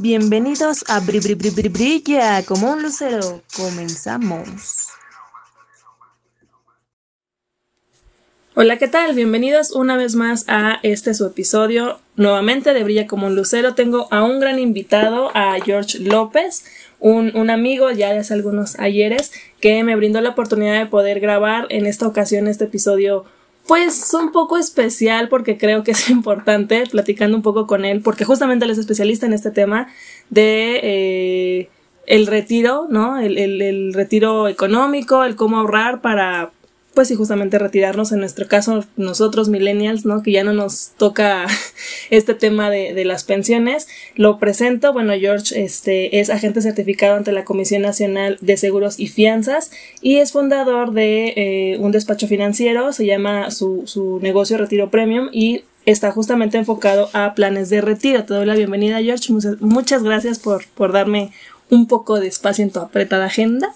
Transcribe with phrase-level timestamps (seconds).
[0.00, 3.42] Bienvenidos a Bri Bri Bri Bri Brilla como un lucero.
[3.56, 4.88] Comenzamos.
[8.56, 9.14] Hola, ¿qué tal?
[9.14, 13.74] Bienvenidos una vez más a este su episodio nuevamente de Brilla como un lucero.
[13.74, 16.64] Tengo a un gran invitado, a George López,
[16.98, 21.20] un, un, amigo ya de hace algunos ayeres, que me brindó la oportunidad de poder
[21.20, 23.26] grabar en esta ocasión este episodio
[23.66, 28.24] pues un poco especial porque creo que es importante platicando un poco con él porque
[28.24, 29.88] justamente él es especialista en este tema
[30.30, 31.68] de eh,
[32.06, 33.18] el retiro, ¿no?
[33.18, 36.52] El, el, el retiro económico, el cómo ahorrar para
[36.94, 40.22] pues sí, justamente retirarnos, en nuestro caso nosotros millennials, ¿no?
[40.22, 41.46] Que ya no nos toca
[42.10, 43.88] este tema de, las pensiones.
[44.14, 49.08] Lo presento, bueno, George este, es agente certificado ante la Comisión Nacional de Seguros y
[49.08, 54.90] Fianzas y es fundador de eh, un despacho financiero, se llama su, su negocio Retiro
[54.90, 58.24] Premium y está justamente enfocado a planes de retiro.
[58.24, 59.32] Te doy la bienvenida, George.
[59.60, 61.32] Muchas gracias por, por darme
[61.70, 63.74] un poco de espacio en tu apretada agenda.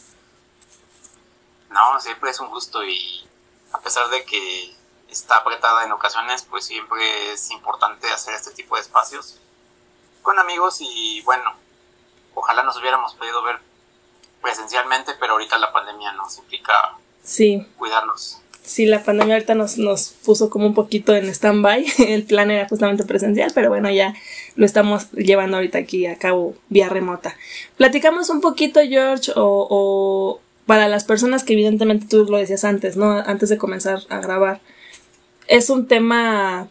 [1.71, 3.27] No, siempre es un gusto y
[3.73, 4.75] a pesar de que
[5.11, 9.39] está apretada en ocasiones, pues siempre es importante hacer este tipo de espacios
[10.23, 11.55] con amigos y bueno,
[12.35, 13.59] ojalá nos hubiéramos podido ver
[14.43, 17.67] presencialmente, pero ahorita la pandemia nos implica sí.
[17.77, 18.39] cuidarnos.
[18.63, 21.87] Sí, la pandemia ahorita nos, nos puso como un poquito en stand-by.
[21.99, 24.15] El plan era justamente presencial, pero bueno, ya
[24.57, 27.35] lo estamos llevando ahorita aquí a cabo vía remota.
[27.79, 32.99] Platicamos un poquito, George, o, o para las personas que evidentemente tú lo decías antes,
[32.99, 33.13] ¿no?
[33.13, 34.61] Antes de comenzar a grabar.
[35.47, 36.69] Es un tema,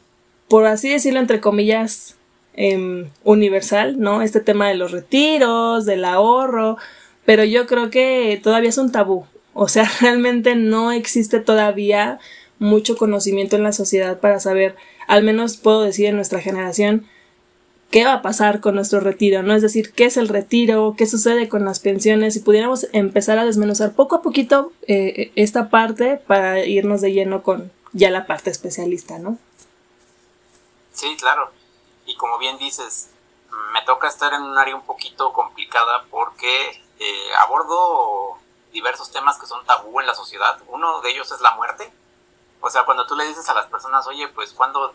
[0.47, 2.15] por así decirlo, entre comillas,
[2.53, 4.21] eh, universal, ¿no?
[4.21, 6.77] Este tema de los retiros, del ahorro,
[7.25, 9.25] pero yo creo que todavía es un tabú.
[9.55, 12.19] O sea, realmente no existe todavía
[12.59, 14.75] mucho conocimiento en la sociedad para saber,
[15.07, 17.07] al menos puedo decir en nuestra generación,
[17.91, 19.53] qué va a pasar con nuestro retiro, ¿no?
[19.53, 23.45] Es decir, qué es el retiro, qué sucede con las pensiones, si pudiéramos empezar a
[23.45, 28.49] desmenuzar poco a poquito eh, esta parte para irnos de lleno con ya la parte
[28.49, 29.37] especialista, ¿no?
[30.93, 31.51] Sí, claro.
[32.05, 33.09] Y como bien dices,
[33.73, 38.37] me toca estar en un área un poquito complicada porque eh, abordo
[38.71, 40.59] diversos temas que son tabú en la sociedad.
[40.67, 41.91] Uno de ellos es la muerte.
[42.59, 44.93] O sea, cuando tú le dices a las personas, oye, pues cuando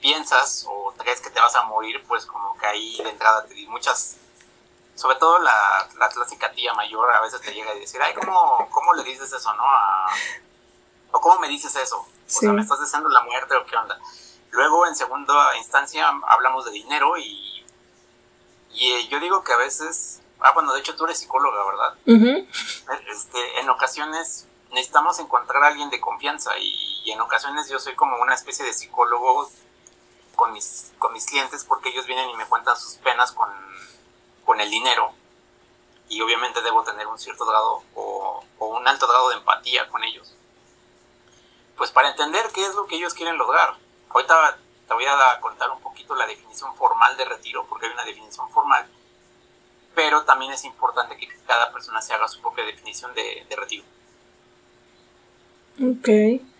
[0.00, 3.54] piensas o crees que te vas a morir, pues como que ahí de entrada te
[3.54, 4.16] di muchas,
[4.94, 8.68] sobre todo la, la clásica tía mayor a veces te llega a decir, ay, ¿cómo,
[8.70, 9.64] cómo le dices eso, no?
[11.12, 11.98] o ¿cómo me dices eso?
[11.98, 13.98] O sea, ¿me estás deseando la muerte o qué onda?
[14.50, 17.64] Luego, en segunda instancia, hablamos de dinero y,
[18.70, 21.94] y eh, yo digo que a veces, ah, bueno, de hecho tú eres psicóloga, ¿verdad?
[23.08, 27.94] este, en ocasiones necesitamos encontrar a alguien de confianza y, y en ocasiones yo soy
[27.94, 29.48] como una especie de psicólogo
[30.34, 33.48] con mis, con mis clientes porque ellos vienen y me cuentan sus penas con,
[34.44, 35.12] con el dinero
[36.08, 40.04] y obviamente debo tener un cierto grado o, o, un alto grado de empatía con
[40.04, 40.34] ellos.
[41.76, 43.74] Pues para entender qué es lo que ellos quieren lograr.
[44.10, 48.04] Ahorita te voy a contar un poquito la definición formal de retiro porque hay una
[48.04, 48.86] definición formal,
[49.94, 53.84] pero también es importante que cada persona se haga su propia definición de, de retiro.
[55.80, 56.53] Ok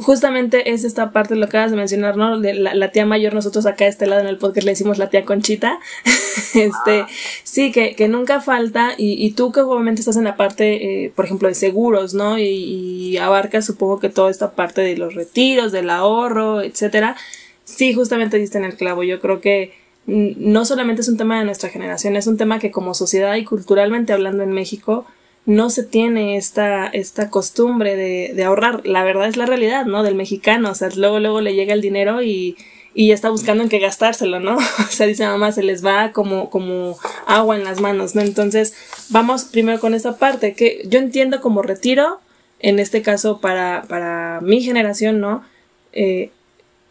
[0.00, 2.38] justamente es esta parte, lo que acabas de mencionar, ¿no?
[2.38, 4.98] De la, la, tía mayor, nosotros acá de este lado en el podcast le decimos
[4.98, 5.78] la tía Conchita.
[6.54, 7.04] este,
[7.44, 11.12] sí, que, que nunca falta, y, y, tú que obviamente estás en la parte, eh,
[11.14, 12.38] por ejemplo, de seguros, ¿no?
[12.38, 17.16] Y, y abarcas, supongo que toda esta parte de los retiros, del ahorro, etcétera.
[17.64, 19.02] Sí, justamente diste en el clavo.
[19.02, 19.72] Yo creo que
[20.06, 23.44] no solamente es un tema de nuestra generación, es un tema que como sociedad y
[23.44, 25.06] culturalmente hablando en México,
[25.44, 28.86] no se tiene esta, esta costumbre de, de, ahorrar.
[28.86, 30.02] La verdad es la realidad, ¿no?
[30.02, 30.70] Del mexicano.
[30.70, 32.56] O sea, luego, luego le llega el dinero y,
[32.94, 34.56] y está buscando en qué gastárselo, ¿no?
[34.78, 38.22] O sea, dice mamá, se les va como, como agua en las manos, ¿no?
[38.22, 38.74] Entonces,
[39.08, 42.20] vamos primero con esta parte, que yo entiendo como retiro,
[42.60, 45.44] en este caso para, para mi generación, ¿no?
[45.92, 46.30] Eh,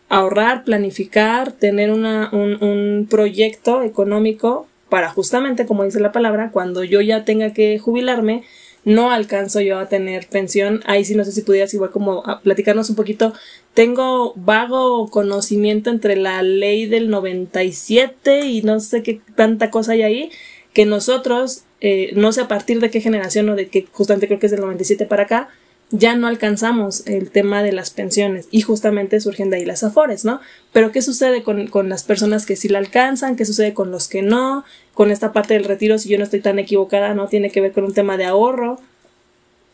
[0.09, 6.83] ahorrar, planificar, tener una, un, un proyecto económico para justamente, como dice la palabra, cuando
[6.83, 8.43] yo ya tenga que jubilarme,
[8.83, 10.81] no alcanzo yo a tener pensión.
[10.85, 13.33] Ahí sí no sé si pudieras igual como platicarnos un poquito.
[13.73, 20.01] Tengo vago conocimiento entre la ley del 97 y no sé qué tanta cosa hay
[20.01, 20.31] ahí,
[20.73, 24.39] que nosotros, eh, no sé a partir de qué generación o de qué, justamente creo
[24.39, 25.47] que es del 97 para acá,
[25.91, 30.25] ya no alcanzamos el tema de las pensiones y justamente surgen de ahí las afores,
[30.25, 30.39] ¿no?
[30.71, 33.35] Pero ¿qué sucede con, con, las personas que sí la alcanzan?
[33.35, 34.63] ¿Qué sucede con los que no?
[34.93, 37.27] Con esta parte del retiro, si yo no estoy tan equivocada, ¿no?
[37.27, 38.77] Tiene que ver con un tema de ahorro.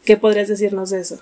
[0.05, 1.19] ¿Qué podrías decirnos de eso?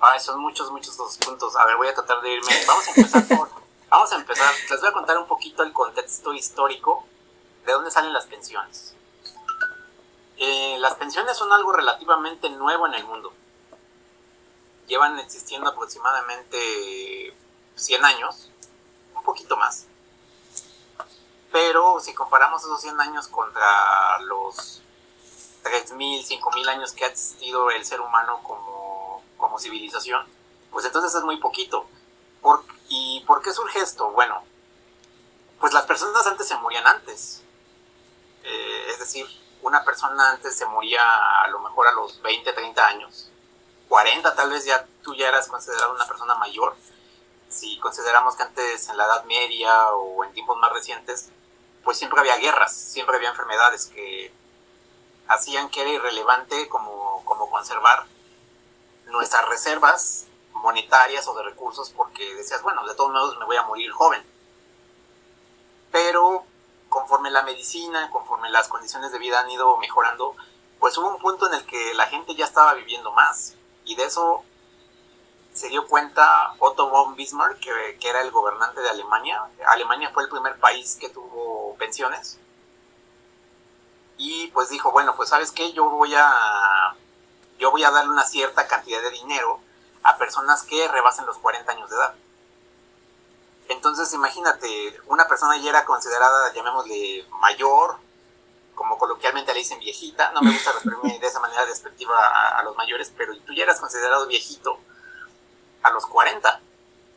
[0.00, 1.56] Ay, son muchos, muchos los puntos.
[1.56, 2.52] A ver, voy a tratar de irme.
[2.66, 3.48] Vamos a empezar por...
[3.88, 4.52] Vamos a empezar.
[4.70, 7.04] Les voy a contar un poquito el contexto histórico
[7.68, 8.94] ¿de dónde salen las pensiones?
[10.38, 13.32] Eh, las pensiones son algo relativamente nuevo en el mundo.
[14.86, 17.36] Llevan existiendo aproximadamente
[17.74, 18.50] 100 años,
[19.14, 19.86] un poquito más.
[21.52, 24.82] Pero si comparamos esos 100 años contra los
[25.64, 30.26] 3.000, 5.000 años que ha existido el ser humano como, como civilización,
[30.70, 31.86] pues entonces es muy poquito.
[32.42, 34.10] ¿Por, ¿Y por qué surge esto?
[34.10, 34.42] Bueno,
[35.60, 37.42] pues las personas antes se morían antes.
[38.44, 39.26] Eh, es decir,
[39.62, 41.02] una persona antes se moría
[41.42, 43.30] a lo mejor a los 20, 30 años.
[43.88, 46.76] 40 tal vez ya tú ya eras considerado una persona mayor.
[47.48, 51.30] Si consideramos que antes en la Edad Media o en tiempos más recientes,
[51.84, 54.32] pues siempre había guerras, siempre había enfermedades que
[55.28, 58.06] hacían que era irrelevante como, como conservar
[59.06, 63.62] nuestras reservas monetarias o de recursos porque decías, bueno, de todos modos me voy a
[63.62, 64.22] morir joven.
[65.90, 66.44] Pero
[66.88, 70.34] conforme la medicina, conforme las condiciones de vida han ido mejorando,
[70.78, 73.54] pues hubo un punto en el que la gente ya estaba viviendo más.
[73.84, 74.44] Y de eso
[75.52, 79.42] se dio cuenta Otto von Bismarck, que, que, era el gobernante de Alemania.
[79.66, 81.47] Alemania fue el primer país que tuvo
[81.78, 82.38] pensiones.
[84.16, 86.94] Y pues dijo, bueno, pues sabes qué, yo voy a
[87.58, 89.60] yo voy a darle una cierta cantidad de dinero
[90.02, 92.14] a personas que rebasen los 40 años de edad.
[93.68, 97.98] Entonces, imagínate, una persona ya era considerada, llamémosle, mayor,
[98.74, 102.14] como coloquialmente le dicen viejita, no me gusta referirme de esa manera despectiva
[102.56, 104.78] a, los mayores, pero tú ya eras considerado viejito
[105.82, 106.60] a los 40.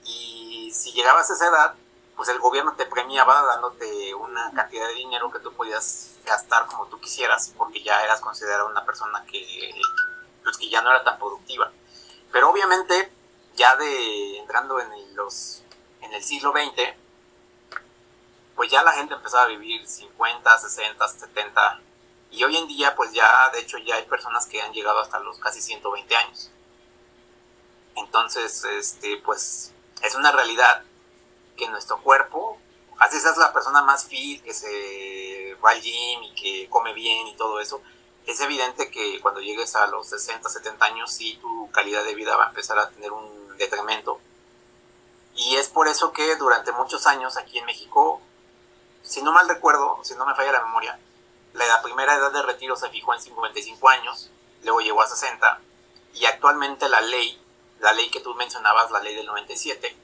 [0.06, 1.76] Y si llegabas a esa edad,
[2.16, 6.86] pues el gobierno te premiaba dándote una cantidad de dinero que tú podías gastar como
[6.88, 9.72] tú quisieras, porque ya eras considerado una persona que,
[10.44, 11.72] pues, que ya no era tan productiva.
[12.32, 13.12] Pero obviamente,
[13.56, 15.64] ya de entrando en los
[16.02, 16.96] en el siglo XX,
[18.56, 21.82] pues ya la gente empezaba a vivir 50, 60, 70
[22.32, 25.20] y hoy en día pues ya de hecho ya hay personas que han llegado hasta
[25.20, 26.52] los casi 120 años.
[27.96, 30.84] Entonces, este pues es una realidad
[31.62, 32.58] que nuestro cuerpo,
[32.98, 37.28] así seas la persona más fit, que se va al gym y que come bien
[37.28, 37.82] y todo eso,
[38.26, 42.36] es evidente que cuando llegues a los 60, 70 años sí tu calidad de vida
[42.36, 44.20] va a empezar a tener un detrimento
[45.36, 48.22] y es por eso que durante muchos años aquí en México,
[49.04, 51.00] si no mal recuerdo, si no me falla la memoria,
[51.54, 54.32] la primera edad de retiro se fijó en 55 años,
[54.64, 55.60] luego llegó a 60,
[56.16, 57.42] y actualmente la ley,
[57.80, 59.96] la ley que tú mencionabas, la ley del 97,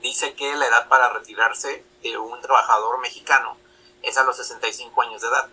[0.00, 3.56] dice que la edad para retirarse de un trabajador mexicano
[4.02, 5.48] es a los 65 años de edad.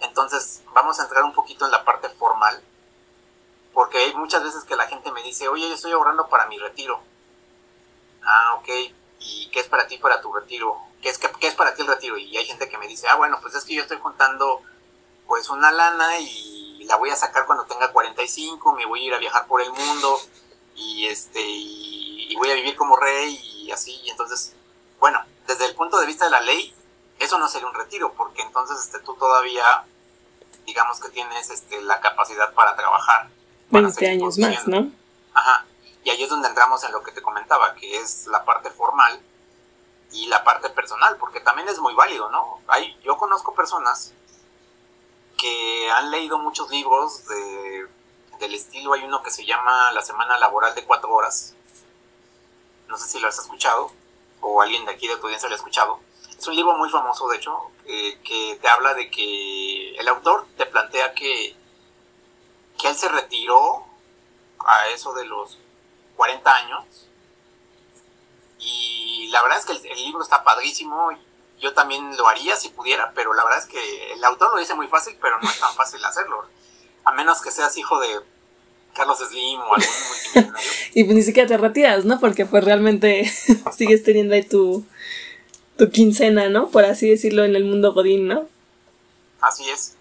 [0.00, 2.62] Entonces, vamos a entrar un poquito en la parte formal,
[3.72, 6.58] porque hay muchas veces que la gente me dice, oye, yo estoy ahorrando para mi
[6.58, 7.00] retiro
[8.22, 8.68] ah, ok,
[9.20, 10.76] ¿y qué es para ti para tu retiro?
[11.02, 12.16] ¿Qué es, qué, es para ti el retiro?
[12.18, 14.62] Y hay gente que me dice, ah, bueno, pues es que yo estoy juntando
[15.26, 19.14] pues una lana y la voy a sacar cuando tenga 45, me voy a ir
[19.14, 20.20] a viajar por el mundo
[20.74, 23.38] y este y, voy a vivir como rey
[23.70, 24.52] y así, y entonces,
[24.98, 26.74] bueno, desde el punto de vista de la ley,
[27.20, 29.84] eso no sería un retiro, porque entonces este, tú todavía,
[30.66, 33.28] digamos que tienes este, la capacidad para trabajar.
[33.70, 34.90] 20 años más, ¿no?
[35.32, 35.64] Ajá.
[36.02, 39.20] Y ahí es donde entramos en lo que te comentaba, que es la parte formal
[40.10, 42.58] y la parte personal, porque también es muy válido, ¿no?
[42.66, 44.14] Hay, yo conozco personas
[45.38, 47.86] que han leído muchos libros de,
[48.40, 51.54] del estilo, hay uno que se llama La Semana Laboral de Cuatro Horas,
[52.90, 53.92] no sé si lo has escuchado,
[54.40, 56.00] o alguien de aquí de tu audiencia lo ha escuchado.
[56.36, 60.66] Es un libro muy famoso, de hecho, que te habla de que el autor te
[60.66, 61.54] plantea que,
[62.78, 63.84] que él se retiró
[64.58, 65.58] a eso de los
[66.16, 67.06] 40 años.
[68.58, 71.10] Y la verdad es que el, libro está padrísimo.
[71.58, 74.74] Yo también lo haría si pudiera, pero la verdad es que el autor lo dice
[74.74, 76.44] muy fácil, pero no es tan fácil hacerlo.
[77.04, 78.20] A menos que seas hijo de
[78.94, 80.70] Carlos Slim o algún multimillonario.
[80.94, 82.20] y pues ni siquiera te retiras, ¿no?
[82.20, 83.30] Porque pues realmente
[83.76, 84.84] sigues teniendo ahí tu,
[85.76, 86.68] tu quincena, ¿no?
[86.68, 88.46] Por así decirlo en el mundo godín, ¿no?
[89.40, 89.96] Así es.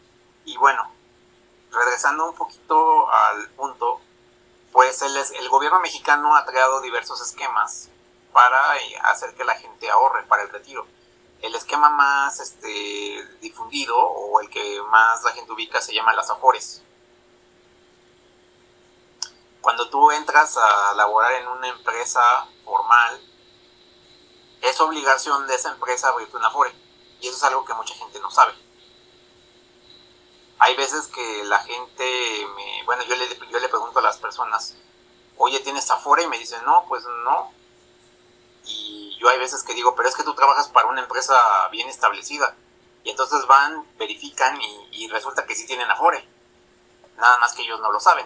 [0.45, 0.91] Y bueno,
[1.71, 4.01] regresando un poquito al punto,
[4.71, 7.89] pues el, el gobierno mexicano ha creado diversos esquemas
[8.31, 10.85] para eh, hacer que la gente ahorre para el retiro.
[11.41, 16.29] El esquema más este, difundido o el que más la gente ubica se llama las
[16.29, 16.83] afores.
[19.61, 23.21] Cuando tú entras a laborar en una empresa formal,
[24.61, 26.73] es obligación de esa empresa abrirte una afore.
[27.21, 28.53] Y eso es algo que mucha gente no sabe
[30.59, 32.03] hay veces que la gente
[32.55, 34.75] me, bueno, yo le, yo le pregunto a las personas,
[35.37, 36.23] oye, ¿tienes Afore?
[36.23, 37.51] Y me dicen, no, pues no.
[38.65, 41.87] Y, yo hay veces que digo, pero es que tú trabajas para una empresa bien
[41.87, 42.55] establecida.
[43.03, 46.25] Y entonces van, verifican y, y resulta que sí tienen Afore.
[47.17, 48.25] Nada más que ellos no lo saben.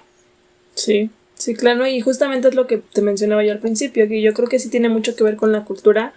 [0.74, 1.12] Sí,
[1.44, 1.86] sí, claro.
[1.88, 4.70] Y justamente es lo que te mencionaba yo al principio, que yo creo que sí
[4.70, 6.14] tiene mucho que ver con la cultura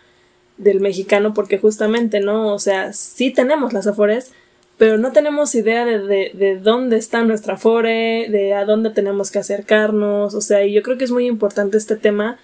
[0.56, 2.54] del mexicano, porque justamente, ¿no?
[2.54, 4.32] O sea, sí tenemos las Afores,
[4.78, 9.30] pero no tenemos idea de, de, de, dónde está nuestra Afore, de a dónde tenemos
[9.30, 12.38] que acercarnos, o sea, y yo creo que es muy importante este tema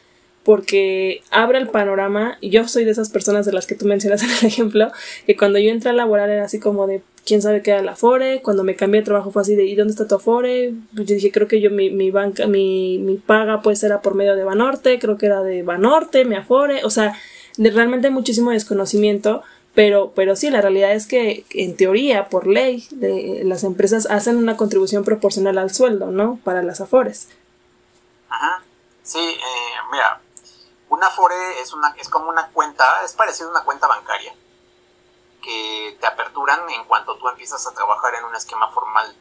[0.44, 4.22] porque abre el panorama, y yo soy de esas personas de las que tú mencionas
[4.22, 4.90] en el ejemplo,
[5.26, 7.92] que cuando yo entré a laborar era así como de, quién sabe qué era la
[7.92, 10.74] Afore, cuando me cambié de trabajo fue así de, ¿y dónde está tu Afore?
[10.94, 14.14] Pues yo dije, creo que yo, mi, mi banca, mi, mi paga pues era por
[14.14, 17.16] medio de Banorte, creo que era de Banorte, mi Afore, o sea,
[17.56, 19.42] de, realmente muchísimo desconocimiento,
[19.74, 24.36] pero, pero sí, la realidad es que en teoría, por ley, de, las empresas hacen
[24.36, 26.40] una contribución proporcional al sueldo, ¿no?
[26.44, 27.28] Para las afores.
[28.28, 28.62] Ajá.
[29.02, 30.20] Sí, eh, mira,
[30.92, 34.34] una afore es, una, es como una cuenta, es parecido a una cuenta bancaria,
[35.40, 39.16] que te aperturan en cuanto tú empiezas a trabajar en un esquema formal.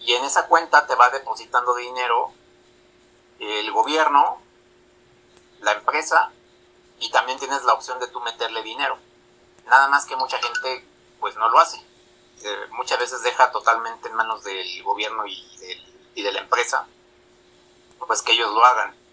[0.00, 2.30] Y en esa cuenta te va depositando dinero
[3.38, 4.38] el gobierno,
[5.60, 6.30] la empresa
[6.98, 8.98] y también tienes la opción de tú meterle dinero.
[9.64, 10.86] Nada más que mucha gente
[11.20, 11.78] pues no lo hace.
[12.42, 15.42] Eh, muchas veces deja totalmente en manos del gobierno y,
[16.14, 16.86] y de la empresa
[18.06, 19.05] pues que ellos lo hagan.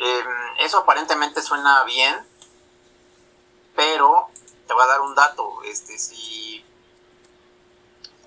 [0.00, 0.24] Eh,
[0.60, 2.26] eso aparentemente suena bien,
[3.76, 4.30] pero
[4.66, 5.62] te voy a dar un dato.
[5.62, 6.64] Este, si,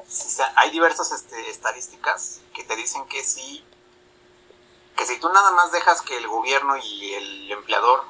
[0.07, 3.65] si hay diversas este, estadísticas que te dicen que si,
[4.95, 8.03] que si tú nada más dejas que el gobierno y el empleador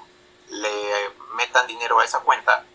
[0.49, 2.65] le metan dinero a esa cuenta,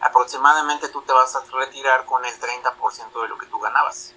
[0.00, 4.12] aproximadamente tú te vas a retirar con el 30% de lo que tú ganabas.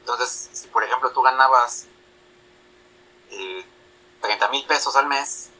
[0.00, 1.86] Entonces, si por ejemplo tú ganabas
[3.30, 3.64] eh,
[4.24, 5.50] 30 mil pesos al mes,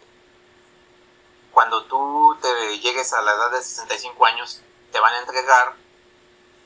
[1.52, 5.76] cuando tú te llegues a la edad de 65 años, te van a entregar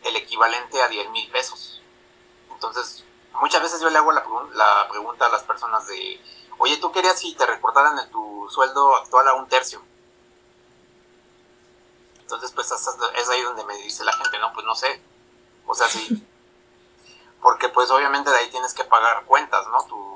[0.04, 1.82] el equivalente a 10 mil pesos.
[2.52, 3.04] Entonces,
[3.40, 4.24] muchas veces yo le hago la,
[4.54, 6.22] la pregunta a las personas de,
[6.58, 9.82] oye, ¿tú querías si te recortaran en tu sueldo actual a un tercio?
[12.20, 15.02] Entonces, pues es ahí donde me dice la gente, no, pues no sé.
[15.66, 16.24] O sea, sí.
[17.42, 19.82] Porque pues obviamente de ahí tienes que pagar cuentas, ¿no?
[19.84, 20.07] Tu,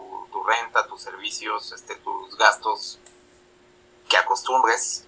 [0.42, 2.98] tu renta, tus servicios, este, tus gastos
[4.08, 5.06] que acostumbres.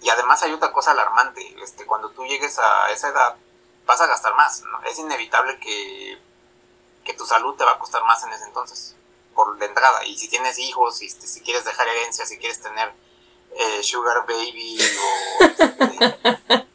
[0.00, 3.36] Y además hay otra cosa alarmante, este, cuando tú llegues a esa edad,
[3.86, 4.82] vas a gastar más, ¿no?
[4.84, 6.20] Es inevitable que,
[7.04, 8.96] que tu salud te va a costar más en ese entonces
[9.34, 10.04] por la entrada.
[10.04, 12.92] Y si tienes hijos, si, si quieres dejar herencia, si quieres tener
[13.54, 14.78] eh, Sugar Baby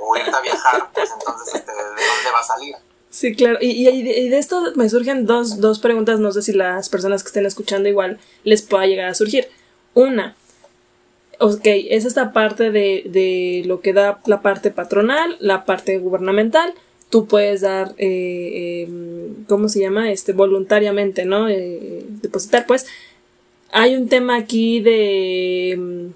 [0.00, 2.76] o, irte a viajar, pues entonces este, ¿de dónde va a salir?
[3.10, 3.58] Sí, claro.
[3.60, 7.44] Y, de, esto me surgen dos, dos preguntas, no sé si las personas que estén
[7.44, 9.48] escuchando igual les pueda llegar a surgir.
[9.94, 10.36] Una,
[11.40, 16.72] ok, es esta parte de, de lo que da la parte patronal, la parte gubernamental,
[17.10, 20.10] tú puedes dar, eh, em, ¿cómo se llama?
[20.12, 21.48] Este, voluntariamente, ¿no?
[21.48, 22.86] Eh, depositar, pues.
[23.72, 26.12] Hay un tema aquí de, em,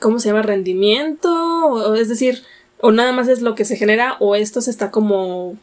[0.00, 0.42] ¿cómo se llama?
[0.42, 2.42] Rendimiento, es decir,
[2.84, 5.56] o nada más es lo que se genera, o esto se está como,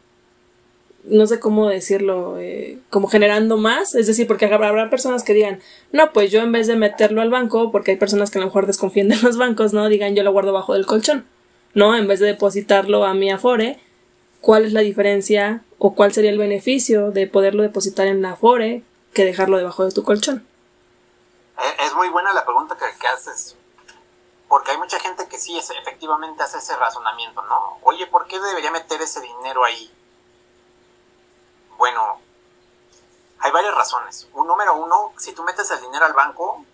[1.03, 5.59] no sé cómo decirlo, eh, como generando más, es decir, porque habrá, personas que digan,
[5.91, 8.47] no, pues yo en vez de meterlo al banco, porque hay personas que a lo
[8.47, 9.87] mejor desconfían de los bancos, ¿no?
[9.87, 11.25] Digan, yo lo guardo bajo del colchón.
[11.73, 11.95] ¿no?
[11.95, 13.79] En vez de depositarlo a mi Afore,
[14.41, 18.83] ¿cuál es la diferencia o cuál sería el beneficio de poderlo depositar en la Afore
[19.13, 20.45] que dejarlo debajo de tu colchón?
[21.57, 23.55] Eh, es muy buena la pregunta que, haces,
[24.51, 27.77] porque hay mucha gente que sí, efectivamente hace ese razonamiento, ¿no?
[27.83, 29.89] Oye, ¿por qué debería meter ese dinero ahí?
[31.77, 32.19] Bueno,
[33.39, 34.27] hay varias razones.
[34.33, 36.65] Un número uno, si tú metes el dinero al banco,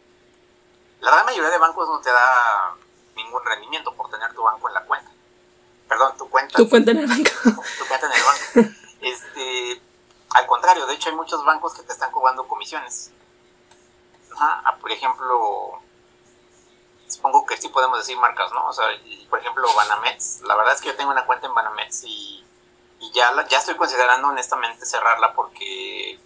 [1.01, 2.73] la gran mayoría de bancos no te da
[3.15, 5.11] ningún rendimiento por tener tu banco en la cuenta.
[5.87, 6.57] Perdón, tu cuenta.
[6.57, 7.29] Tu cuenta en el banco.
[7.77, 8.75] Tu cuenta en el banco.
[9.01, 9.81] Este,
[10.31, 13.11] al contrario, de hecho hay muchos bancos que te están cobrando comisiones.
[14.35, 15.79] Ajá, por ejemplo,
[17.07, 18.67] supongo que sí podemos decir marcas, ¿no?
[18.67, 18.85] O sea,
[19.29, 20.41] por ejemplo, Banamex.
[20.41, 22.45] La verdad es que yo tengo una cuenta en Banamex y,
[22.99, 26.19] y ya, ya estoy considerando honestamente cerrarla porque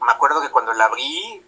[0.00, 1.42] me acuerdo que cuando la abrí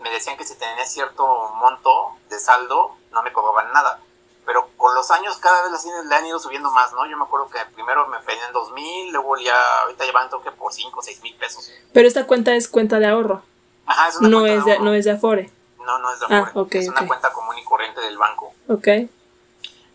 [0.00, 4.00] me decían que si tenía cierto monto de saldo no me cobraban nada.
[4.46, 7.06] Pero con los años cada vez las le han ido subiendo más, ¿no?
[7.06, 10.72] Yo me acuerdo que primero me pedían dos mil, luego ya ahorita llevan toque por
[10.72, 11.70] cinco o seis mil pesos.
[11.92, 13.42] Pero esta cuenta es cuenta de ahorro.
[13.86, 15.52] Ajá, es una no cuenta es de, de, no es de Afore.
[15.80, 16.60] No, no es de Ah, Afore.
[16.60, 18.52] ok, es una cuenta común y corriente del banco.
[18.68, 18.86] Ok.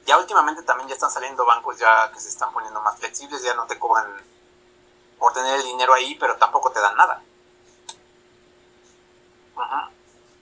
[0.05, 3.53] Ya últimamente también ya están saliendo bancos ya que se están poniendo más flexibles, ya
[3.55, 4.07] no te cobran
[5.17, 7.21] por tener el dinero ahí, pero tampoco te dan nada.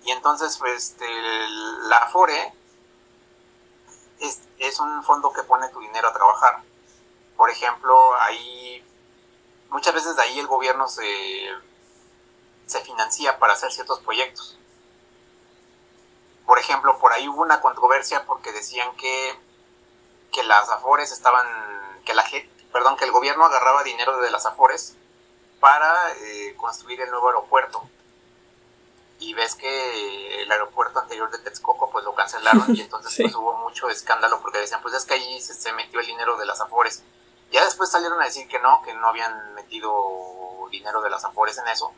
[0.06, 1.08] Y entonces, pues, este,
[1.88, 2.54] la Afore
[4.20, 6.62] es, es un fondo que pone tu dinero a trabajar.
[7.38, 8.84] Por ejemplo, ahí,
[9.70, 11.06] muchas veces de ahí el gobierno se,
[12.66, 14.58] se financia para hacer ciertos proyectos.
[16.46, 19.40] Por ejemplo, por ahí hubo una controversia porque decían que,
[20.32, 21.48] que las Afores estaban,
[22.06, 22.26] que la
[22.72, 24.96] perdón, que el gobierno agarraba dinero de las Afores
[25.60, 27.88] para eh, construir el nuevo aeropuerto
[29.24, 33.58] y ves que el aeropuerto anterior de Texcoco pues lo cancelaron y entonces pues hubo
[33.58, 37.04] mucho escándalo porque decían pues es que allí se, metió el dinero de las Afores.
[37.52, 41.58] Ya después salieron a decir que no, que no habían metido dinero de las Afores
[41.60, 41.94] en eso.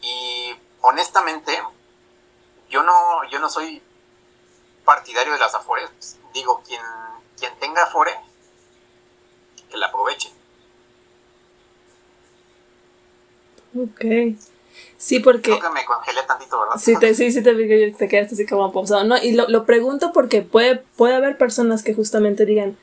[0.00, 1.62] Y honestamente,
[2.70, 3.82] yo no, yo no soy
[4.84, 5.90] partidario de las Afores.
[6.34, 6.80] Digo, quien,
[7.38, 8.12] quien tenga Afore,
[9.70, 10.30] que la aproveche.
[13.76, 14.36] Ok.
[14.96, 15.50] Sí, porque...
[15.50, 16.76] Creo que me congelé tantito, ¿verdad?
[16.78, 19.04] Sí, te, sí, te quedaste así como pausado.
[19.04, 22.76] No, y lo, lo pregunto porque puede, puede haber personas que justamente digan,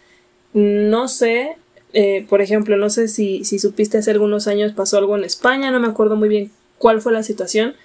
[0.54, 1.58] no sé,
[1.94, 5.72] eh, por ejemplo, no sé si, si supiste hace algunos años pasó algo en España,
[5.72, 7.76] no me acuerdo muy bien cuál fue la situación,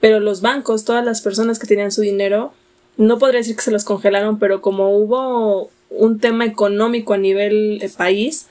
[0.00, 2.52] pero los bancos, todas las personas que tenían su dinero,
[2.96, 7.78] no podría decir que se los congelaron, pero como hubo un tema económico a nivel
[7.82, 8.46] eh, país,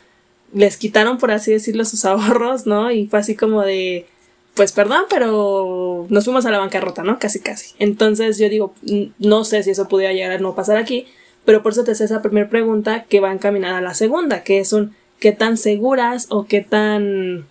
[0.53, 2.91] les quitaron, por así decirlo, sus ahorros, ¿no?
[2.91, 4.05] Y fue así como de,
[4.53, 7.19] pues perdón, pero nos fuimos a la bancarrota, ¿no?
[7.19, 7.75] Casi, casi.
[7.79, 8.73] Entonces yo digo,
[9.19, 11.07] no sé si eso pudiera llegar a no pasar aquí,
[11.43, 14.59] pero por eso te hace esa primera pregunta que va encaminada a la segunda, que
[14.59, 17.45] es un qué tan seguras o qué tan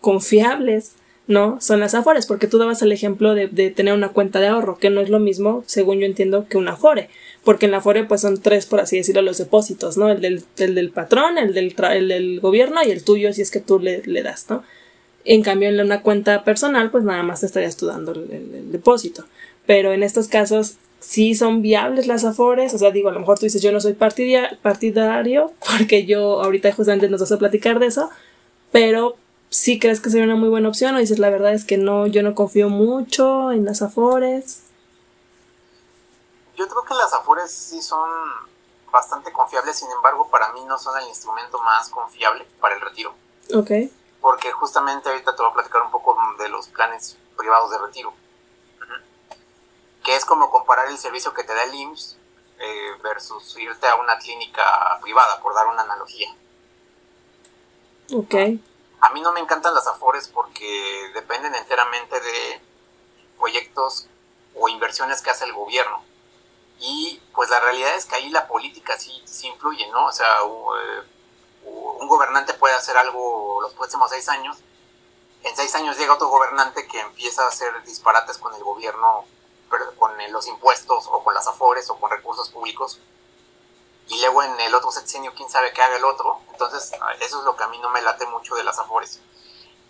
[0.00, 0.92] confiables,
[1.26, 1.58] ¿no?
[1.60, 4.90] Son las afores, porque tú dabas el ejemplo de, tener una cuenta de ahorro, que
[4.90, 7.08] no es lo mismo, según yo entiendo, que una afore,
[7.44, 10.10] porque en la afore pues son tres, por así decirlo, los depósitos, ¿no?
[10.10, 13.50] El del, el del patrón, el del, el del gobierno y el tuyo si es
[13.50, 14.62] que tú le, le das, ¿no?
[15.24, 19.24] En cambio, en una cuenta personal, pues nada más te estarías tú dando el, depósito.
[19.66, 22.74] Pero en estos casos, sí son viables las afores.
[22.74, 26.72] O sea, digo, a lo mejor tú dices, yo no soy partidario, porque yo ahorita
[26.72, 28.10] justamente nos vas a platicar de eso.
[28.70, 29.16] Pero
[29.54, 32.06] sí crees que sería una muy buena opción o dices, la verdad es que no,
[32.06, 34.62] yo no confío mucho en las afores.
[36.56, 38.08] Yo creo que las afores sí son
[38.92, 43.14] bastante confiables, sin embargo, para mí no son el instrumento más confiable para el retiro.
[43.54, 43.70] Ok
[44.24, 48.14] porque justamente ahorita te voy a platicar un poco de los planes privados de retiro,
[50.02, 52.16] que es como comparar el servicio que te da el IMSS
[52.58, 56.34] eh, versus irte a una clínica privada, por dar una analogía.
[58.14, 58.34] Ok.
[59.04, 62.60] A mí no me encantan las afores porque dependen enteramente de
[63.38, 64.08] proyectos
[64.54, 66.02] o inversiones que hace el gobierno.
[66.80, 70.06] Y pues la realidad es que ahí la política sí, sí influye, ¿no?
[70.06, 71.02] O sea, eh,
[71.64, 74.56] un gobernante puede hacer algo los próximos seis años,
[75.42, 79.26] en seis años llega otro gobernante que empieza a hacer disparates con el gobierno,
[79.98, 82.98] con los impuestos o con las afores o con recursos públicos,
[84.08, 87.44] y luego en el otro sexenio quién sabe qué haga el otro, entonces eso es
[87.44, 89.20] lo que a mí no me late mucho de las afores.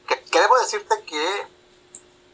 [0.07, 1.47] Que, debo decirte que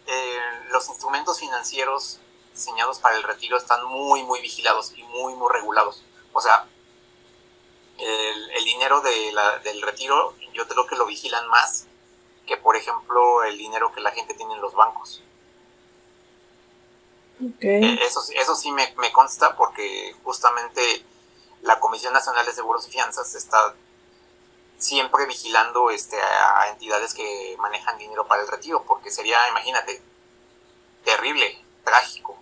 [0.07, 0.41] eh,
[0.71, 2.19] los instrumentos financieros
[2.53, 6.05] diseñados para el retiro están muy, muy vigilados y muy, muy regulados.
[6.33, 6.67] O sea,
[7.99, 9.33] el, dinero de
[9.65, 11.87] del retiro yo creo que lo vigilan más
[12.47, 15.23] que por ejemplo el dinero que la gente tiene en los bancos.
[17.61, 21.05] Eh, eso, eso sí me, consta porque justamente
[21.63, 23.75] la Comisión Nacional de Seguros y Fianzas está
[24.79, 30.03] siempre vigilando este, a, entidades que manejan dinero para el retiro, porque sería, imagínate,
[31.05, 32.39] terrible, trágico,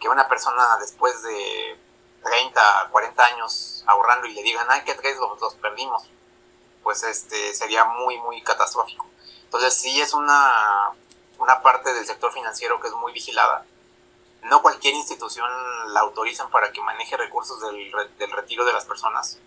[0.00, 1.78] que una persona después de
[2.22, 6.08] 30, 40 años ahorrando y le digan, ay, ¿qué tres los, los perdimos?
[6.82, 9.06] Pues este sería muy, muy catastrófico.
[9.44, 10.92] Entonces sí es una,
[11.38, 13.64] una parte del sector financiero que es muy vigilada.
[14.42, 15.48] No cualquier institución
[15.92, 19.38] la autorizan para que maneje recursos del, del retiro de las personas.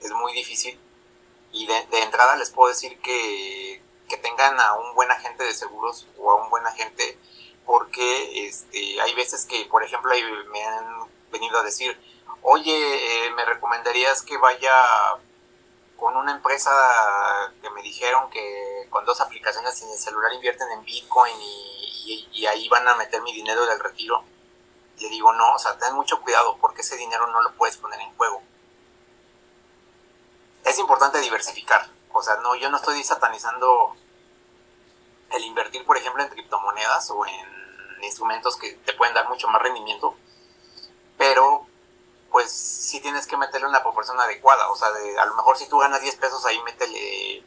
[0.00, 0.78] Es muy difícil.
[1.52, 6.06] Y de, entrada les puedo decir que, que tengan a un buen agente de seguros
[6.18, 7.18] o a un buen agente
[7.64, 10.12] porque este, hay veces que, por ejemplo,
[10.50, 11.98] me han venido a decir,
[12.42, 14.72] oye, eh, me recomendarías que vaya
[16.02, 16.72] con una empresa
[17.62, 22.68] que me dijeron que con dos aplicaciones en el celular invierten en Bitcoin y, ahí
[22.68, 24.24] van a meter mi dinero del retiro.
[24.98, 28.00] Le digo, no, o sea, ten mucho cuidado porque ese dinero no lo puedes poner
[28.00, 28.42] en juego.
[30.64, 31.88] Es importante diversificar.
[32.12, 33.94] O sea, no, yo no estoy satanizando
[35.30, 39.62] el invertir, por ejemplo, en criptomonedas o en instrumentos que te pueden dar mucho más
[39.62, 40.16] rendimiento
[41.22, 41.66] pero
[42.32, 45.68] pues sí tienes que meterle una proporción adecuada, o sea, de, a lo mejor si
[45.68, 47.44] tú ganas 10 pesos ahí métele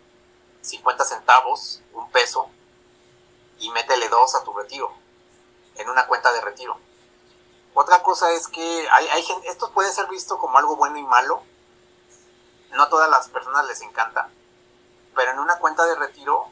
[0.61, 2.49] 50 centavos, un peso,
[3.59, 4.93] y métele dos a tu retiro.
[5.75, 6.77] en una cuenta de retiro.
[7.73, 11.43] Otra cosa es que hay, esto puede ser visto como algo bueno y malo.
[12.71, 14.29] No a todas las personas les encanta.
[15.13, 16.47] Pero en una cuenta de retiro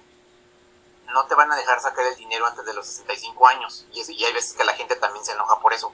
[1.13, 3.86] no te van a dejar sacar el dinero antes de los 65 años.
[3.93, 5.93] Y, y hay veces que la gente también se enoja por eso.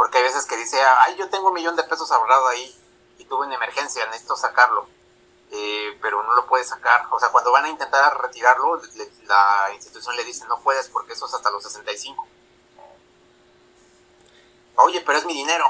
[0.00, 2.74] Porque hay veces que dice, ay, yo tengo un millón de pesos ahorrado ahí
[3.18, 4.88] y tuve una emergencia, necesito sacarlo.
[5.50, 7.06] Eh, pero no lo puedes sacar.
[7.10, 8.80] O sea, cuando van a intentar retirarlo,
[9.26, 12.26] la institución le dice, no puedes porque eso es hasta los 65.
[14.76, 15.66] Oye, pero es mi dinero.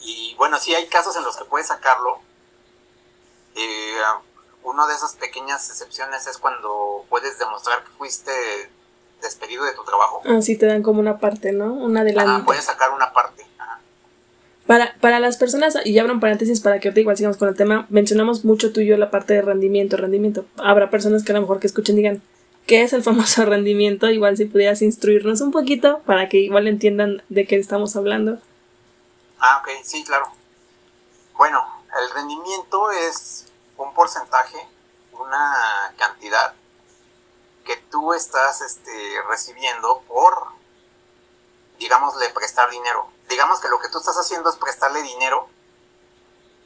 [0.00, 2.18] Y bueno, sí hay casos en los que puedes sacarlo.
[3.54, 4.02] Eh,
[4.64, 8.79] una de esas pequeñas excepciones es cuando puedes demostrar que fuiste
[9.20, 10.22] despedido de tu trabajo.
[10.24, 11.72] Ah, sí, te dan como una parte, ¿no?
[11.72, 12.32] Una adelanto.
[12.32, 13.44] Ah, puedes sacar una parte.
[14.66, 17.56] Para, para las personas, y abro un paréntesis para que ahorita igual sigamos con el
[17.56, 20.44] tema, mencionamos mucho tú y yo la parte de rendimiento, rendimiento.
[20.58, 22.22] Habrá personas que a lo mejor que escuchen digan,
[22.66, 24.08] ¿qué es el famoso rendimiento?
[24.10, 28.38] Igual si pudieras instruirnos un poquito para que igual entiendan de qué estamos hablando.
[29.40, 30.26] Ah, ok, sí, claro.
[31.36, 31.64] Bueno,
[32.00, 34.58] el rendimiento es un porcentaje,
[35.18, 35.56] una
[35.96, 36.54] cantidad
[37.70, 40.48] que tú estás este, recibiendo por,
[41.78, 43.08] digámosle, prestar dinero.
[43.28, 45.48] Digamos que lo que tú estás haciendo es prestarle dinero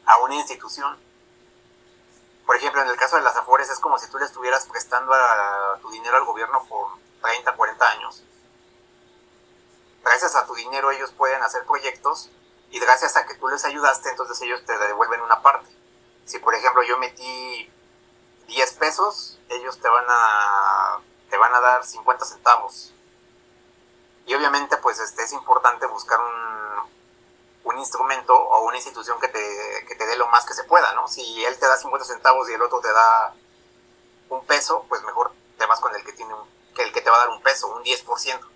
[0.07, 0.99] a una institución.
[2.47, 5.13] Por ejemplo, en el caso de las Afores es como si tú le estuvieras prestando
[5.13, 8.25] a, tu dinero al gobierno por 30, 40 años.
[10.03, 12.31] Gracias a tu dinero ellos pueden hacer proyectos
[12.71, 15.69] y gracias a que tú les ayudaste, entonces ellos te devuelven una parte.
[16.25, 17.71] Si por ejemplo yo metí
[18.47, 22.93] 10 pesos, ellos te van a te van a dar 50 centavos.
[24.27, 29.41] Y obviamente pues este es importante buscar un, un instrumento o una institución que te,
[29.89, 31.09] que te dé lo más que se pueda, ¿no?
[31.09, 33.35] Si él te da 50 centavos y el otro te da
[34.31, 36.35] un peso, pues mejor te vas con el que tiene
[36.75, 38.55] que el que te va a dar un peso, un 10%.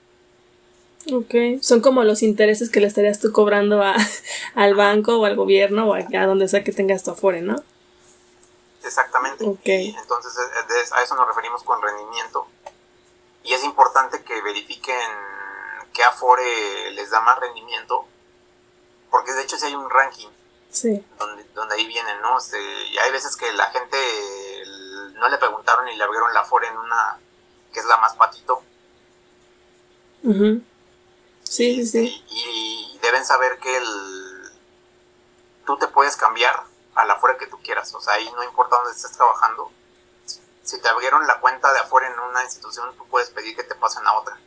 [1.12, 3.94] Ok, son como los intereses que le estarías tú cobrando a,
[4.55, 7.62] al banco o al gobierno o a, donde sea que tengas tu afore, ¿no?
[8.88, 9.44] Exactamente.
[9.64, 12.48] entonces a eso nos referimos con rendimiento.
[13.44, 15.11] Y es importante que verifiquen
[15.92, 18.07] qué Afore les da más rendimiento,
[19.11, 20.29] porque de hecho si hay un ranking
[20.70, 21.05] sí.
[21.18, 22.38] donde, donde ahí vienen, ¿no?
[22.38, 23.96] Este, y hay veces que la gente
[25.14, 27.18] no le preguntaron y le abrieron la Afore en una
[27.72, 28.62] que es la más patito.
[30.22, 32.24] Sí, sí, sí.
[32.29, 34.51] Y, deben saber que el,
[35.64, 36.64] tú te puedes cambiar
[36.98, 39.70] a la Afore que tú quieras, o sea, ahí no importa dónde estés trabajando,
[40.62, 43.74] si te abrieron la cuenta de afuera en una institución, tú puedes pedir que te
[43.74, 44.38] pasen a otra.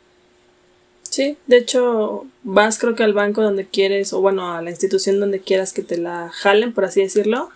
[1.02, 5.18] Sí, de hecho, vas creo que al banco donde quieres, o bueno, a la institución
[5.18, 7.50] donde quieras que te la jalen, por así decirlo,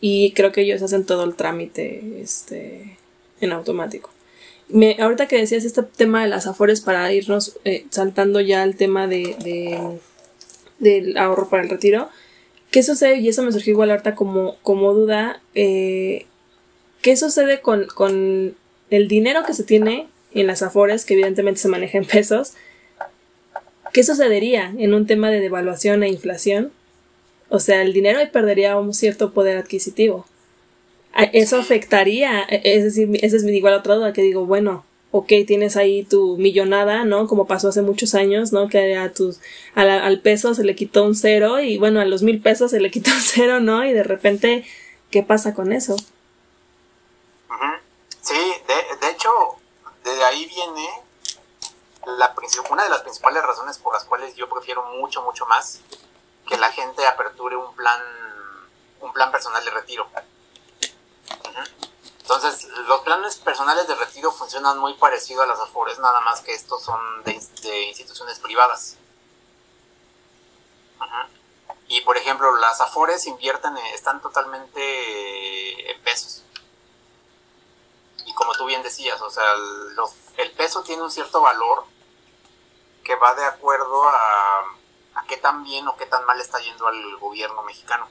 [0.00, 2.98] y creo que ellos hacen todo el trámite este,
[3.40, 4.10] en automático.
[4.68, 8.76] Me, ahorita que decías este tema de las afores para irnos eh, saltando ya al
[8.76, 9.98] tema de,
[10.78, 12.08] del ahorro para el retiro,
[12.70, 13.16] ¿qué sucede?
[13.18, 15.40] Y eso me surgió igual ahorita como, como duda.
[15.54, 16.26] Eh,
[17.02, 18.54] ¿Qué sucede con, con
[18.90, 22.54] el dinero que se tiene en las afores, que evidentemente se maneja en pesos?
[23.92, 26.72] ¿Qué sucedería en un tema de devaluación e inflación?
[27.48, 30.26] O sea, el dinero ahí perdería un cierto poder adquisitivo.
[31.32, 35.28] Eso afectaría, e, es decir, ese es mi igual otra duda que digo, bueno, ok,
[35.46, 37.26] tienes ahí tu millonada, ¿no?
[37.26, 38.68] Como pasó hace muchos años, ¿no?
[38.68, 39.40] Que a tus,
[39.74, 42.90] al peso se le quitó un cero y bueno, a los mil pesos se le
[42.90, 43.84] quitó un cero, ¿no?
[43.84, 44.66] Y de repente,
[45.10, 45.96] ¿qué pasa con eso?
[48.22, 48.36] Sí,
[48.68, 49.30] de, de hecho,
[50.04, 50.88] de ahí viene
[52.18, 52.34] la,
[52.70, 55.80] una de las principales razones por las cuales yo prefiero mucho, mucho más
[56.46, 58.00] que la gente aperture un plan,
[59.00, 60.08] un plan personal de retiro.
[62.32, 66.54] Entonces, los planes personales de retiro funcionan muy parecido a las AFORES, nada más que
[66.54, 67.32] estos son de,
[67.88, 68.96] instituciones privadas.
[71.88, 76.44] Y por ejemplo, las AFORES invierten, están totalmente en pesos
[78.24, 79.44] y como tú bien decías, o sea,
[80.36, 81.84] el, peso tiene un cierto valor
[83.02, 84.60] que va de acuerdo a,
[85.14, 88.08] a qué tan bien o qué tan mal está yendo al gobierno mexicano.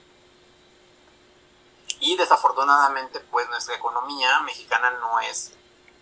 [1.99, 5.51] Y desafortunadamente, pues nuestra economía mexicana no es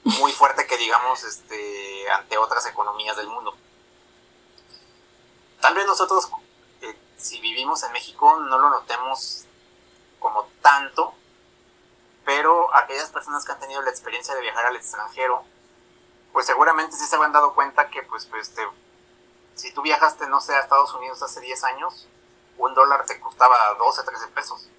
[0.03, 3.55] muy fuerte que digamos este, ante otras economías del mundo.
[5.59, 6.29] Tal nosotros,
[6.81, 9.45] eh, si vivimos en México, no lo notemos
[10.19, 11.13] como tanto,
[12.25, 15.43] pero aquellas personas que han tenido la experiencia de viajar al extranjero,
[16.31, 18.67] pues seguramente sí se habrán dado cuenta que, pues, pues este,
[19.55, 22.07] si tú viajaste, no sé, a Estados Unidos hace 10 años,
[22.57, 24.69] un dólar te costaba 12, 13 pesos.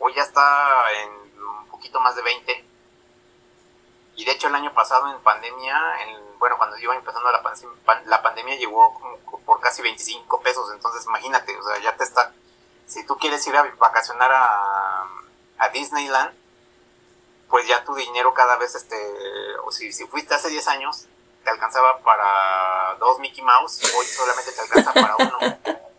[0.00, 1.10] Hoy ya está en
[1.42, 2.64] un poquito más de 20.
[4.16, 7.42] Y de hecho el año pasado en pandemia, en, bueno, cuando iba empezando la,
[8.06, 12.32] la pandemia llegó por casi 25 pesos, entonces imagínate, o sea, ya te está,
[12.86, 15.04] si tú quieres ir a vacacionar a,
[15.58, 16.34] a Disneyland,
[17.48, 18.96] pues ya tu dinero cada vez, este,
[19.64, 21.06] o si, si fuiste hace 10 años,
[21.44, 25.38] te alcanzaba para dos Mickey Mouse, hoy solamente te alcanza para uno.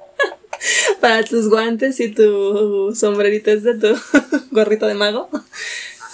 [1.02, 3.96] para tus guantes y tu sombrerito es de tu
[4.52, 5.30] gorrito de mago.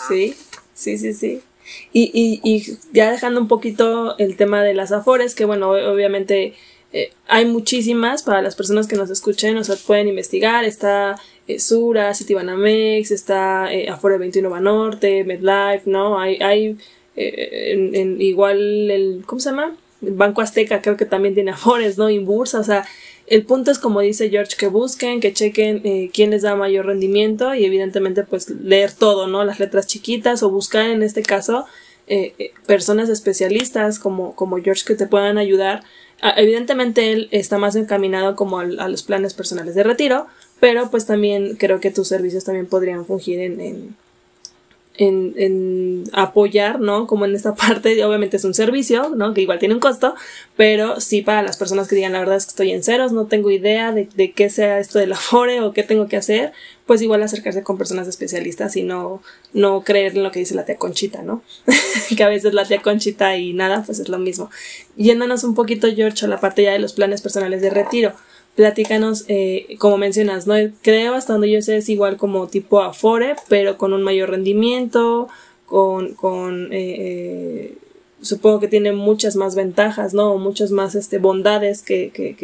[0.07, 0.35] Sí,
[0.73, 1.41] sí, sí, sí.
[1.91, 6.53] Y, y, y ya dejando un poquito el tema de las afores, que bueno, obviamente
[6.93, 11.15] eh, hay muchísimas para las personas que nos escuchen, o sea, pueden investigar, está
[11.47, 16.19] eh, Sura, Citibanamex, está eh, Afore 21 Banorte, MedLife, ¿no?
[16.19, 16.77] Hay, hay
[17.15, 19.75] eh, en, igual el, ¿cómo se llama?
[20.01, 22.09] Banco Azteca creo que también tiene Afores, ¿no?
[22.09, 22.85] Inbursa, o sea,
[23.27, 26.85] el punto es como dice George, que busquen, que chequen eh, quién les da mayor
[26.85, 29.43] rendimiento y evidentemente pues leer todo, ¿no?
[29.43, 31.65] Las letras chiquitas o buscar en este caso
[32.07, 35.83] eh, personas especialistas como, como George que te puedan ayudar.
[36.21, 40.27] Ah, evidentemente él está más encaminado como a los planes personales de retiro,
[40.61, 43.95] pero pues también creo que tus servicios también podrían fungir en, en,
[44.97, 47.07] en, en, apoyar, ¿no?
[47.07, 49.33] Como en esta parte, obviamente es un servicio, ¿no?
[49.33, 50.15] Que igual tiene un costo,
[50.55, 53.27] pero sí para las personas que digan, la verdad es que estoy en ceros, no
[53.27, 56.53] tengo idea de, de qué sea esto de la FORE o qué tengo que hacer,
[56.85, 59.21] pues igual acercarse con personas especialistas y no,
[59.53, 61.43] no creer en lo que dice la tía Conchita, ¿no?
[62.15, 64.49] que a veces la tía Conchita y nada, pues es lo mismo.
[64.95, 68.13] Yéndonos un poquito, George, a la parte ya de los planes personales de retiro
[68.57, 70.55] platícanos, eh, como mencionas, ¿no?
[70.81, 75.29] Creo hasta donde yo sé es igual como tipo Afore, pero con un mayor rendimiento,
[75.67, 77.77] con, con eh, eh,
[78.19, 80.35] supongo que tiene muchas más ventajas, ¿no?
[80.37, 82.35] muchas más este, bondades que, que,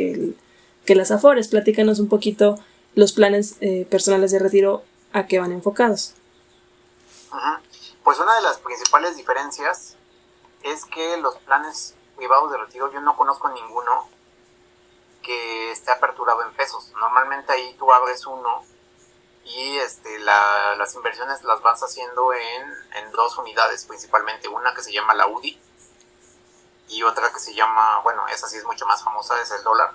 [0.86, 1.48] que, las Afores.
[1.48, 2.60] Platícanos un poquito
[2.94, 3.56] los planes
[3.90, 6.14] personales de retiro a qué van enfocados.
[8.04, 9.96] Pues una de las principales diferencias
[10.62, 14.13] es que los planes privados de retiro yo no conozco ninguno
[15.24, 16.92] que esté aperturado en pesos.
[17.00, 18.64] Normalmente ahí tú abres uno
[19.46, 24.48] y este, las inversiones las vas haciendo en, en, dos unidades principalmente.
[24.48, 25.60] Una que se llama la UDI
[26.90, 29.94] y otra que se llama, bueno, esa sí es mucho más famosa, es el dólar.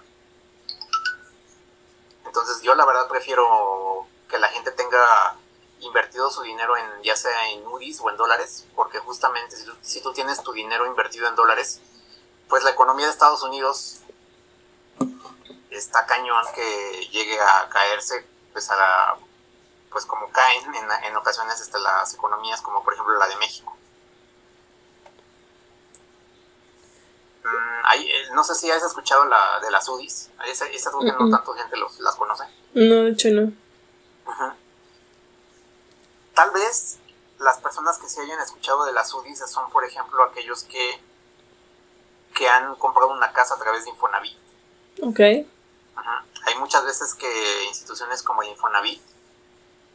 [2.26, 5.36] Entonces yo la verdad prefiero que la gente tenga
[5.80, 10.02] invertido su dinero en ya sea en UDIs o en dólares, porque justamente si si
[10.02, 11.80] tú tienes tu dinero invertido en dólares,
[12.48, 14.00] pues la economía de Estados Unidos
[15.70, 19.16] está cañón que llegue a caerse, pues a la,
[19.90, 23.74] pues como caen en, en ocasiones hasta las economías, como por ejemplo la de México.
[27.44, 30.30] Mm, eh, no sé si has escuchado la de las UDIs.
[30.46, 32.44] Esas esa no tanto gente los, las conoce.
[32.74, 33.52] No, de hecho no.
[36.34, 36.98] Tal vez
[37.38, 41.00] las personas que se hayan escuchado de las UDIs son, por ejemplo, aquellos que,
[42.34, 44.38] que han comprado una casa a través de Infonavit.
[45.02, 45.20] Ok.
[46.46, 49.02] Hay muchas veces que instituciones como Infonavit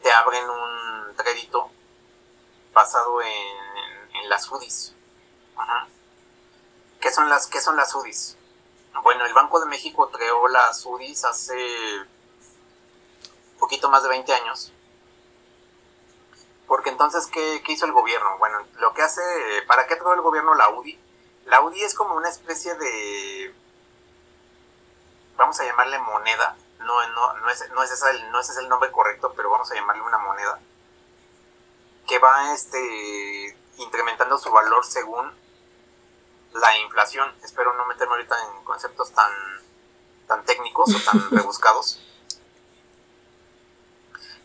[0.02, 1.70] te abren un crédito
[2.74, 4.94] basado en, las UDIs.
[7.00, 8.38] ¿Qué son las, qué son las UDIs?
[9.04, 11.58] Bueno, el Banco de México creó las UDIs hace
[13.60, 14.72] poquito más de 20 años.
[16.68, 18.38] Porque entonces, ¿qué, ¿qué, hizo el gobierno?
[18.40, 19.22] Bueno, lo que hace,
[19.68, 21.00] ¿para qué creó el gobierno la UDI?
[21.46, 23.54] La UDI es como una especie de
[25.38, 28.58] vamos a llamarle moneda, no, no, no, es, no, es ese el, no ese es
[28.58, 30.60] el nombre correcto, pero vamos a llamarle una moneda,
[32.08, 35.32] que va este, incrementando su valor según
[36.54, 37.34] la inflación.
[37.44, 39.32] Espero no meterme ahorita en conceptos tan,
[40.28, 42.02] tan técnicos o tan rebuscados.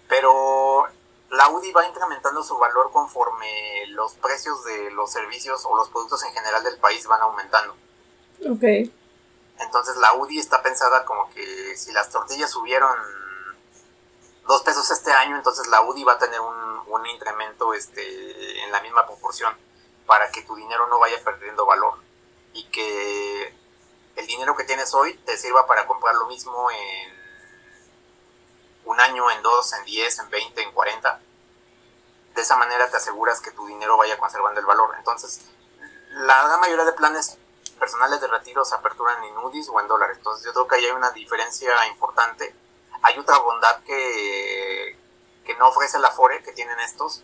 [0.08, 0.86] Pero
[1.30, 6.24] la UDI va incrementando su valor conforme los precios de los servicios o los productos
[6.24, 7.76] en general del país van aumentando.
[8.48, 8.92] Okay.
[9.58, 12.96] Entonces la UDI está pensada como que si las tortillas subieron
[14.46, 16.68] dos pesos este año, entonces la UDI va a tener un,
[17.14, 19.56] incremento este, en la misma proporción
[20.04, 21.94] para que tu dinero no vaya perdiendo valor
[22.52, 23.54] y que
[24.16, 27.18] el dinero que tienes hoy te sirva para comprar lo mismo en
[28.84, 31.20] un año, en dos, en diez, en veinte, en cuarenta.
[32.34, 34.94] De esa manera te aseguras que tu dinero vaya conservando el valor.
[34.98, 35.46] Entonces,
[36.10, 37.38] la gran mayoría de planes
[37.78, 40.18] personales de retiro se aperturan en UDIs o en dólares.
[40.18, 42.54] Entonces yo creo que ahí hay una diferencia importante.
[43.02, 44.98] Hay otra bondad que,
[45.44, 47.22] que no ofrece la FORE que tienen estos.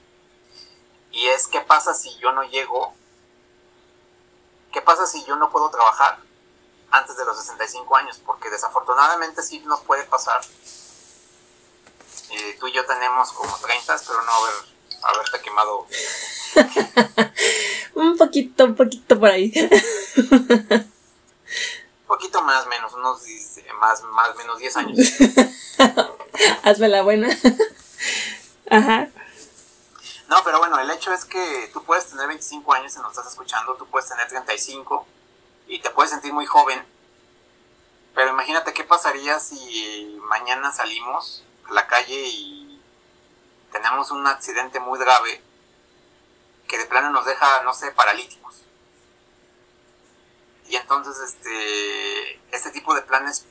[1.10, 2.94] Y es qué pasa si yo no llego,
[4.72, 6.18] qué pasa si yo no puedo trabajar
[6.90, 10.40] antes de los 65 años, porque desafortunadamente sí nos puede pasar.
[12.30, 15.86] Eh, tú y yo tenemos como 30, pero no ver haberte quemado.
[17.94, 19.52] un poquito, un poquito por ahí.
[20.16, 20.92] un
[22.06, 23.22] poquito más, menos, unos
[23.80, 24.98] más, más, menos 10 años.
[26.62, 27.28] Hazme la buena.
[28.70, 29.08] Ajá.
[30.28, 33.26] No, pero bueno, el hecho es que tú puedes tener 25 años y nos estás
[33.28, 35.06] escuchando, tú puedes tener 35
[35.68, 36.82] y te puedes sentir muy joven,
[38.14, 42.80] pero imagínate qué pasaría si mañana salimos a la calle y
[43.70, 45.42] tenemos un accidente muy grave
[46.66, 48.63] que de plano nos deja, no sé, paralíticos.
[50.68, 53.44] Y entonces este, este tipo de planes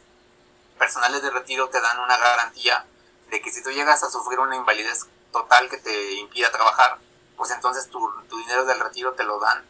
[0.78, 2.86] personales de retiro te dan una garantía
[3.30, 6.97] de que si tú llegas a sufrir una invalidez total que te impida trabajar,
[7.38, 7.99] pues entonces tu,
[8.30, 9.65] tu dinero del retiro te lo dan.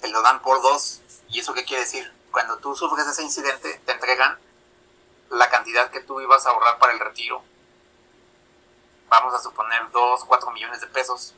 [0.00, 1.00] Te lo dan por dos.
[1.28, 2.12] ¿Y eso qué quiere decir?
[2.30, 4.38] Cuando tú sufres ese incidente, te entregan
[5.30, 7.42] la cantidad que tú ibas a ahorrar para el retiro.
[9.08, 11.34] Vamos a suponer 2, 4 millones de pesos.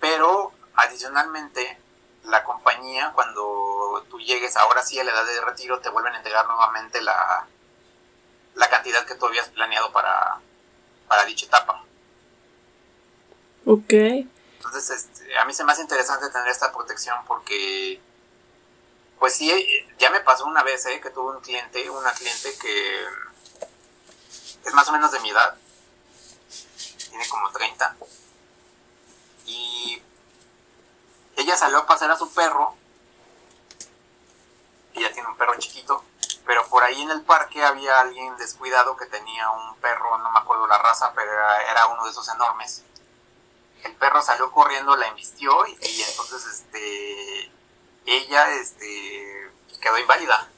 [0.00, 1.78] Pero adicionalmente,
[2.24, 6.18] la compañía, cuando tú llegues ahora sí a la edad de retiro, te vuelven a
[6.18, 7.46] entregar nuevamente la,
[8.54, 10.40] la cantidad que tú habías planeado para,
[11.08, 11.82] para dicha etapa.
[13.64, 13.92] Ok.
[13.92, 18.00] Entonces, este, a mí se me hace interesante tener esta protección porque,
[19.18, 19.50] pues sí,
[19.98, 21.00] ya me pasó una vez ¿eh?
[21.00, 23.04] que tuve un cliente, una cliente que
[24.64, 25.56] es más o menos de mi edad,
[27.08, 27.96] tiene como 30,
[29.46, 30.02] y
[31.36, 32.74] ella salió a pasear a su perro,
[34.94, 36.02] ella tiene un perro chiquito,
[36.46, 40.38] pero por ahí en el parque había alguien descuidado que tenía un perro, no me
[40.38, 42.82] acuerdo la raza, pero era, uno de esos enormes.
[43.82, 47.52] El perro salió corriendo, la embistió y, entonces este
[48.06, 50.48] ella este quedó inválida.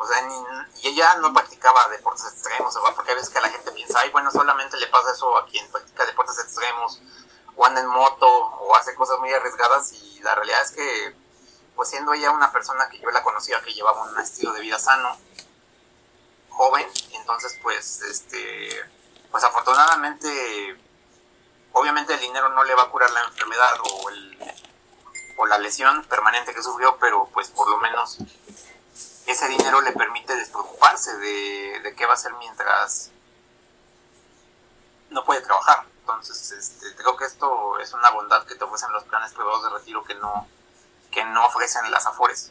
[0.00, 0.28] O sea,
[0.80, 4.30] y ella no practicaba deportes extremos, porque a veces que la gente piensa, ay, bueno,
[4.30, 7.00] solamente le pasa eso a quien practica deportes extremos,
[7.58, 11.16] o anda en moto, o hace cosas muy arriesgadas, y la realidad es que
[11.74, 14.78] pues siendo ella una persona que yo la conocía que llevaba un estilo de vida
[14.78, 15.16] sano,
[16.50, 18.70] joven, entonces pues este
[19.30, 20.76] pues afortunadamente
[21.72, 24.38] obviamente el dinero no le va a curar la enfermedad o el
[25.36, 28.18] o la lesión permanente que sufrió, pero pues por lo menos
[29.26, 33.10] ese dinero le permite despreocuparse de, de qué va a hacer mientras
[35.10, 35.86] no puede trabajar.
[36.08, 39.68] Entonces, este, creo que esto es una bondad que te ofrecen los planes privados de
[39.68, 40.48] retiro que no,
[41.10, 42.50] que no ofrecen las Afores.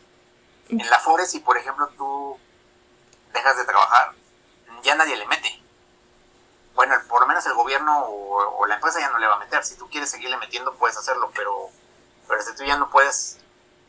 [0.70, 2.38] En la Afores, si por ejemplo tú
[3.34, 4.14] dejas de trabajar,
[4.84, 5.60] ya nadie le mete.
[6.76, 9.64] Bueno, por lo menos el gobierno o, la empresa ya no le va a meter.
[9.64, 11.70] Si tú quieres seguirle metiendo, puedes hacerlo, pero,
[12.28, 13.40] pero si tú ya no puedes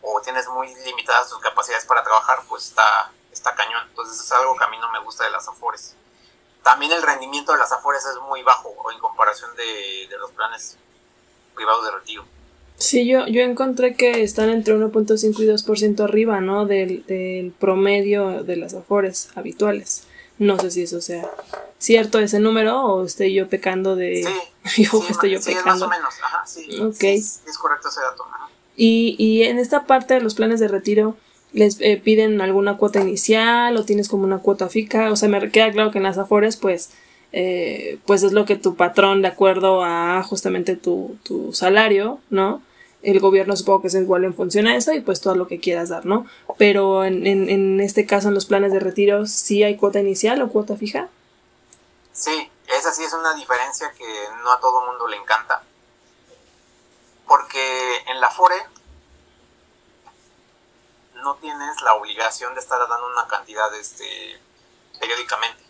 [0.00, 3.86] o tienes muy limitadas tus capacidades para trabajar, pues está, está cañón.
[3.88, 5.94] Entonces es algo que a mí no me gusta de las Afores.
[6.62, 10.76] También el rendimiento de las Afores es muy bajo en comparación de, de los planes
[11.54, 12.24] privados de retiro.
[12.76, 16.64] Sí, yo, yo encontré que están entre 1.5 y 2% arriba, ¿no?
[16.64, 20.04] Del, del promedio de las afores habituales.
[20.38, 21.28] No sé si eso sea
[21.78, 24.24] cierto ese número o estoy yo pecando de...
[24.64, 25.70] Sí, estoy yo pecando.
[25.70, 26.68] más o menos, ajá, sí.
[27.00, 28.24] es correcto ese dato.
[28.76, 31.16] Y, y en esta parte de los planes de retiro,
[31.52, 35.10] ¿les eh, piden alguna cuota inicial o tienes como una cuota fija?
[35.10, 36.90] O sea, me queda claro que en las afores, pues
[37.32, 42.62] eh, pues es lo que tu patrón, de acuerdo a justamente tu, tu salario, ¿no?
[43.02, 45.60] El gobierno supongo que es igual en función a eso y pues todo lo que
[45.60, 46.26] quieras dar, ¿no?
[46.56, 50.42] Pero en, en, en este caso, en los planes de retiro, ¿sí hay cuota inicial
[50.42, 51.08] o cuota fija?
[52.12, 54.04] Sí, esa sí es una diferencia que
[54.42, 55.62] no a todo mundo le encanta.
[57.26, 58.56] Porque en la FORE
[61.22, 64.40] no tienes la obligación de estar dando una cantidad este,
[64.98, 65.64] periódicamente.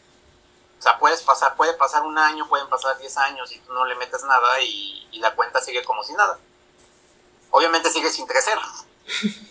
[0.79, 3.85] O sea, puedes pasar, puede pasar un año, pueden pasar 10 años y tú no
[3.85, 6.39] le metes nada y, la cuenta sigue como si nada.
[7.51, 8.57] Obviamente sigue sin crecer.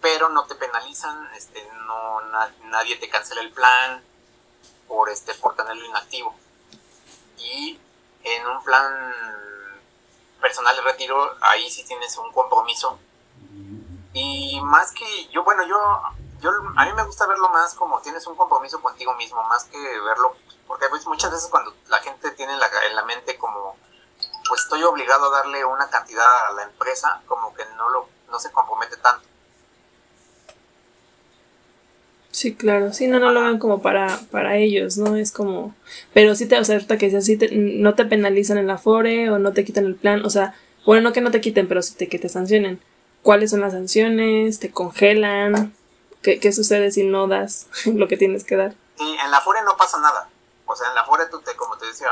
[0.00, 2.20] pero no te penalizan, este, no,
[2.66, 4.00] nadie te cancela el plan
[4.86, 6.34] por, este, por tenerlo inactivo.
[7.36, 7.80] Y
[8.22, 9.12] en un plan
[10.40, 12.98] personal de retiro, ahí sí tienes un compromiso.
[14.12, 15.76] Y más que yo, bueno, yo
[16.40, 19.78] yo a mí me gusta verlo más como tienes un compromiso contigo mismo, más que
[19.78, 20.34] verlo,
[20.66, 23.76] porque pues, muchas veces cuando la gente tiene en la, en la mente como,
[24.48, 28.38] pues estoy obligado a darle una cantidad a la empresa, como que no, lo, no
[28.38, 29.28] se compromete tanto.
[32.32, 35.16] Sí, claro, sí, no, no lo ven como para, para ellos, ¿no?
[35.16, 35.74] Es como,
[36.14, 39.38] pero sí te, o sea, que si así no te penalizan en la FORE o
[39.38, 40.54] no te quitan el plan, o sea,
[40.86, 42.80] bueno, no que no te quiten, pero sí te, que te sancionen.
[43.22, 44.60] ¿Cuáles son las sanciones?
[44.60, 45.74] ¿Te congelan?
[46.22, 48.74] ¿Qué, sucede si no das lo que tienes que dar?
[48.96, 50.28] Sí, en la Afore no pasa nada.
[50.66, 52.10] O sea, en la Afore, tú te, como te decía,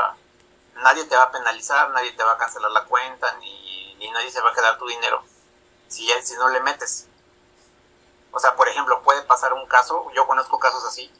[0.75, 4.31] nadie te va a penalizar, nadie te va a cancelar la cuenta, ni, ni nadie
[4.31, 5.23] se va a quedar tu dinero
[5.89, 7.07] si, si no le metes.
[8.31, 11.11] O sea, por ejemplo, puede pasar un caso, yo conozco casos así,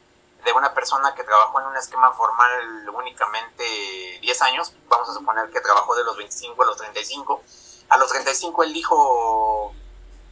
[0.44, 5.50] de una persona que trabajó en un esquema formal únicamente 10 años, vamos a suponer
[5.50, 7.42] que trabajó de los 25 a los 35,
[7.90, 9.74] a los 35 él dijo,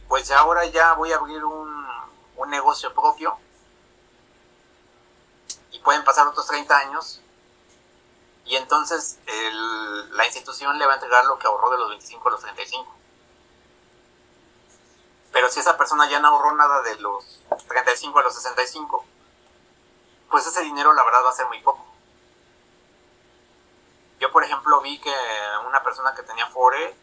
[0.07, 1.87] pues ahora ya voy a abrir un,
[2.37, 3.37] un negocio propio
[5.71, 7.21] y pueden pasar otros 30 años
[8.45, 9.19] y entonces
[10.11, 12.95] la institución le va a entregar lo que ahorró de los 25 a los 35.
[15.31, 19.05] Pero si esa persona ya no ahorró nada de los 35 a los 65,
[20.31, 21.85] pues ese dinero la verdad va a ser muy poco.
[24.19, 25.13] Yo, por ejemplo, vi que
[25.67, 26.95] una persona que tenía FORE,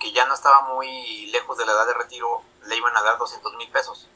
[0.00, 3.18] que ya no estaba muy lejos de la edad de retiro, le iban a dar
[3.18, 4.08] 200 mil pesos.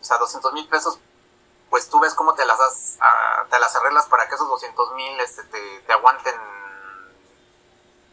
[0.00, 0.98] O sea, 200 mil pesos,
[1.70, 4.92] pues tú ves cómo te las, das, ah, te las arreglas para que esos 200
[4.94, 6.34] mil este, te, te aguanten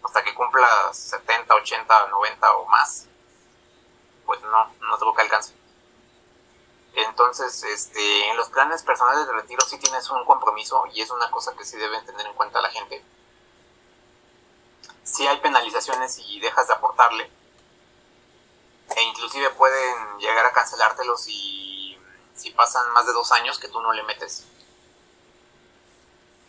[0.04, 3.08] hasta que cumplas 70, 80, 90 o más.
[4.26, 5.54] Pues no, no tengo que alcance.
[6.94, 11.30] Entonces, este, en los planes personales de retiro sí tienes un compromiso y es una
[11.30, 13.04] cosa que sí deben tener en cuenta la gente.
[15.06, 17.24] Si hay penalizaciones y dejas de aportarle,
[18.96, 21.98] e inclusive pueden llegar a cancelártelo si,
[22.36, 24.46] si pasan más de dos años que tú no le metes.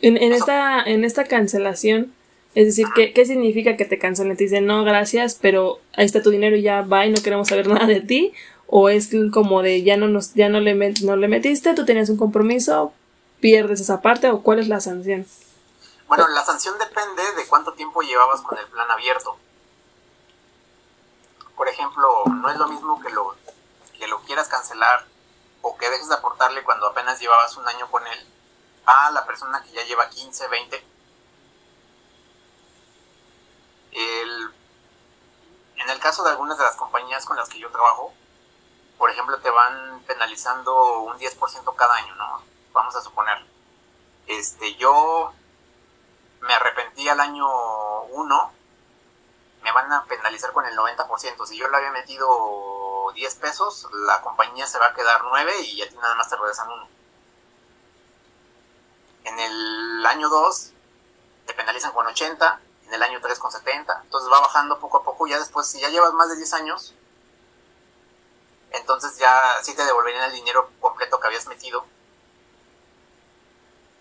[0.01, 2.13] En, en esta, en esta cancelación,
[2.55, 4.37] es decir, ¿qué, ¿qué significa que te cancelen?
[4.37, 7.49] Te dicen, no, gracias, pero ahí está tu dinero y ya va y no queremos
[7.49, 8.33] saber nada de ti
[8.67, 12.09] o es como de ya no nos ya no le no le metiste, tú tenías
[12.09, 12.93] un compromiso,
[13.41, 15.27] pierdes esa parte o cuál es la sanción?
[16.09, 19.37] Bueno, la sanción depende de cuánto tiempo llevabas con el plan abierto.
[21.57, 23.35] Por ejemplo, no es lo mismo que lo
[23.99, 25.07] que lo quieras cancelar
[25.63, 28.27] o que dejes de aportarle cuando apenas llevabas un año con él
[28.85, 30.87] a la persona que ya lleva 15, 20.
[33.93, 34.55] El,
[35.77, 38.13] en el caso de algunas de las compañías con las que yo trabajo,
[38.99, 42.43] por ejemplo, te van penalizando un 10% cada año, ¿no?
[42.73, 43.45] Vamos a suponer.
[44.27, 45.33] Este, yo
[46.41, 47.47] me arrepentí al año
[48.03, 48.53] 1,
[49.63, 51.47] me van a penalizar con el 90%.
[51.47, 55.83] Si yo le había metido 10 pesos, la compañía se va a quedar 9 y
[55.83, 56.89] a ti nada más te regresan 1.
[59.25, 60.73] En el año 2
[61.47, 64.03] te penalizan con 80, en el año 3 con 70.
[64.05, 65.27] Entonces va bajando poco a poco.
[65.27, 66.95] Ya después, si ya llevas más de 10 años,
[68.71, 71.85] entonces ya sí te devolverían el dinero completo que habías metido.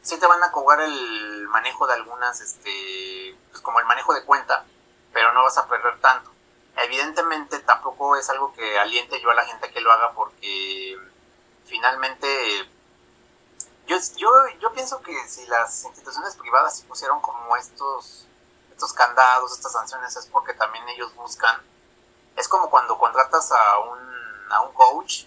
[0.06, 4.24] Sí te van a cobrar el manejo de algunas, este, pues como el manejo de
[4.24, 4.64] cuenta,
[5.12, 6.32] pero no vas a perder tanto.
[6.78, 10.95] Evidentemente tampoco es algo que aliente yo a la gente que lo haga porque
[11.66, 12.70] finalmente
[13.88, 14.30] yo, yo,
[14.60, 18.28] yo pienso que si las instituciones privadas pusieron como estos,
[18.72, 21.60] estos candados, estas sanciones, es porque también ellos buscan,
[22.36, 24.16] es como cuando contratas a un
[24.51, 25.24] a un coach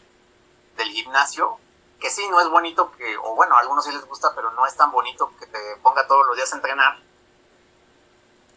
[0.76, 1.58] del gimnasio,
[2.00, 4.66] que sí, no es bonito que, o bueno, a algunos sí les gusta, pero no
[4.66, 6.98] es tan bonito que te ponga todos los días a entrenar,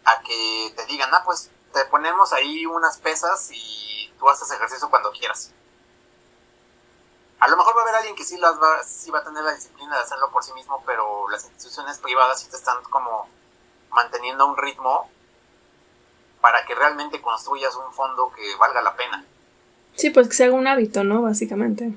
[0.06, 4.90] a que te digan, ah, pues te ponemos ahí unas pesas y tú haces ejercicio
[4.90, 5.52] cuando quieras.
[7.40, 9.44] A lo mejor va a haber alguien que sí, las va, sí va a tener
[9.44, 13.28] la disciplina de hacerlo por sí mismo, pero las instituciones privadas sí te están como
[13.90, 15.10] manteniendo un ritmo
[16.40, 19.26] para que realmente construyas un fondo que valga la pena.
[19.96, 21.24] Sí, pues que se haga un hábito, ¿no?
[21.24, 21.94] Básicamente.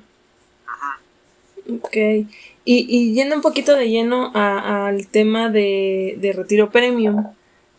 [1.71, 1.95] Ok.
[1.95, 2.27] Y,
[2.65, 7.33] y yendo un poquito de lleno al tema de, de, retiro premium.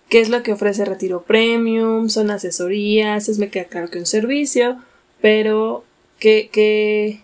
[0.09, 2.09] ¿Qué es lo que ofrece retiro premium?
[2.09, 4.81] Son asesorías, es me queda claro que un servicio,
[5.21, 5.85] pero
[6.21, 7.21] ¿qué, qué,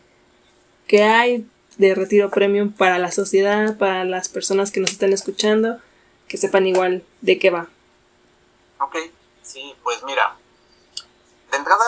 [0.89, 1.47] qué hay
[1.79, 5.79] de retiro premium para la sociedad, para las personas que nos están escuchando,
[6.27, 7.69] que sepan igual de qué va?
[8.81, 8.97] Ok,
[9.43, 10.37] sí, pues mira,
[11.53, 11.85] de entrada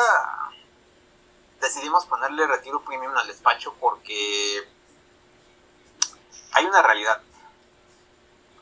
[1.65, 4.69] decidimos ponerle retiro premium al despacho porque
[6.53, 7.21] hay una realidad.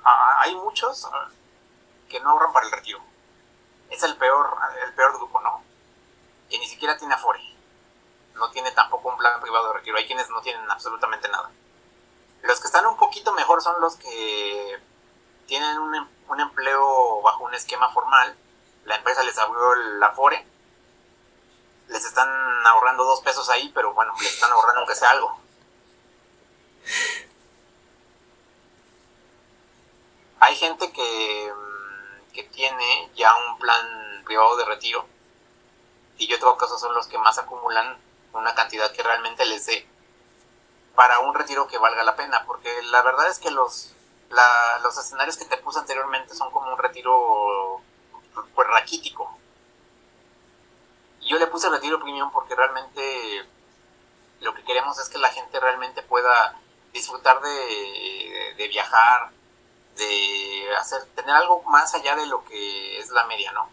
[0.04, 1.28] Hay muchos ah,
[2.08, 3.00] que no ahorran para el retiro.
[3.90, 5.62] Es el peor, el peor grupo, ¿no?
[6.48, 7.40] Que ni siquiera tiene Afore.
[8.34, 9.96] No tiene tampoco un plan privado de retiro.
[9.98, 11.50] Hay quienes no tienen absolutamente nada.
[12.42, 14.80] Los que están un poquito mejor son los que
[15.46, 18.36] tienen un, em, un empleo bajo un esquema formal.
[18.84, 20.51] La empresa les abrió el Afore
[21.92, 22.28] les están
[22.66, 25.36] ahorrando dos pesos ahí, pero bueno, les están ahorrando aunque sea algo.
[30.40, 35.06] Hay gente que, mm, que tiene ya un plan privado de retiro
[36.16, 37.96] y yo creo que esos son los que más acumulan
[38.32, 39.88] una cantidad que realmente les dé.
[40.94, 43.94] para un retiro que valga la pena, porque la verdad es que los,
[44.82, 47.80] los escenarios que te puse anteriormente son como un retiro
[48.54, 49.38] pues raquítico.
[51.32, 53.48] Yo le puse retiro premium porque realmente
[54.40, 56.60] lo que queremos es que la gente realmente pueda
[56.92, 59.30] disfrutar de, de viajar,
[59.96, 63.66] de hacer, tener algo más allá de lo que es la media, ¿no?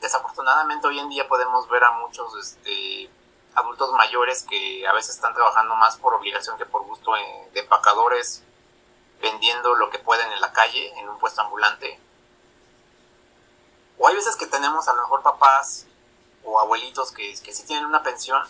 [0.00, 3.08] Desafortunadamente hoy en día podemos ver a muchos este,
[3.54, 7.12] adultos mayores que a veces están trabajando más por obligación que por gusto
[7.52, 8.42] de empacadores,
[9.22, 12.00] vendiendo lo que pueden en la calle, en un puesto ambulante.
[13.98, 15.87] O hay veces que tenemos a lo mejor papás
[16.44, 18.42] o abuelitos que, que sí tienen una pensión,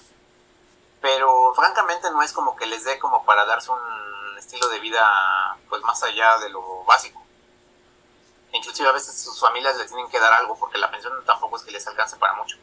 [1.01, 5.59] pero francamente no es como que les dé como para darse un estilo de vida
[5.69, 7.23] pues más allá de lo básico.
[8.53, 11.63] Inclusive a veces sus familias les tienen que dar algo porque la pensión tampoco es
[11.63, 12.57] que les alcance para mucho.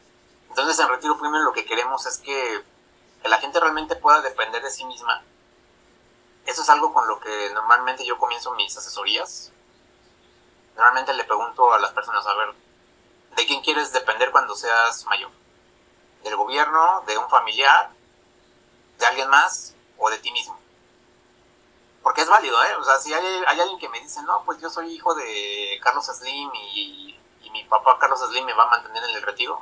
[0.48, 2.64] Entonces en Retiro Premium lo que queremos es que,
[3.24, 5.20] la gente realmente pueda depender de sí misma.
[6.44, 9.50] Eso es algo con lo que normalmente yo comienzo mis asesorías.
[10.76, 12.54] Normalmente le pregunto a las personas, a ver,
[13.36, 15.30] ¿de quién quieres depender cuando seas mayor?
[16.24, 17.04] ¿Del gobierno?
[17.06, 17.90] ¿De un familiar?
[18.98, 19.74] ¿De alguien más?
[19.98, 20.58] ¿O de ti mismo?
[22.02, 22.76] Porque es válido, ¿eh?
[22.78, 26.06] O sea, si hay, alguien que me dice, no, pues yo soy hijo de Carlos
[26.06, 29.60] Slim y, y mi papá Carlos Slim me va a mantener en el retiro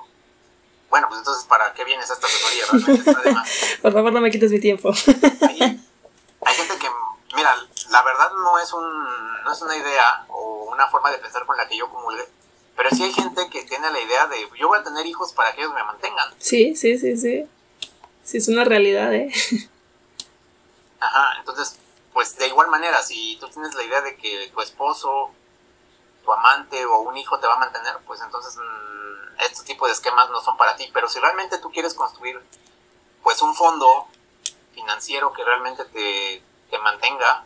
[0.94, 2.66] bueno, pues entonces, ¿para qué vienes a esta asesoría?
[3.82, 4.90] Por favor, no me quites mi tiempo.
[4.90, 6.88] hay, gente que,
[7.34, 7.52] mira,
[7.90, 11.56] la verdad no es, un, no es una idea o una forma de pensar con
[11.56, 12.24] la que yo comulgue,
[12.76, 15.52] pero sí hay gente que tiene la idea de yo voy a tener hijos para
[15.54, 16.34] que ellos me mantengan.
[16.38, 17.48] Sí, sí, sí, sí.
[18.24, 19.30] Sí, es una realidad, ¿eh?
[20.98, 21.78] Ajá, entonces,
[22.12, 25.30] pues de igual manera, si tú tienes la idea de que tu esposo,
[26.24, 29.92] tu amante o un hijo te va a mantener, pues entonces mm, este tipo de
[29.92, 32.40] esquemas no son para ti, pero si realmente tú quieres construir
[33.22, 34.08] pues un fondo
[34.74, 37.44] financiero que realmente te, te mantenga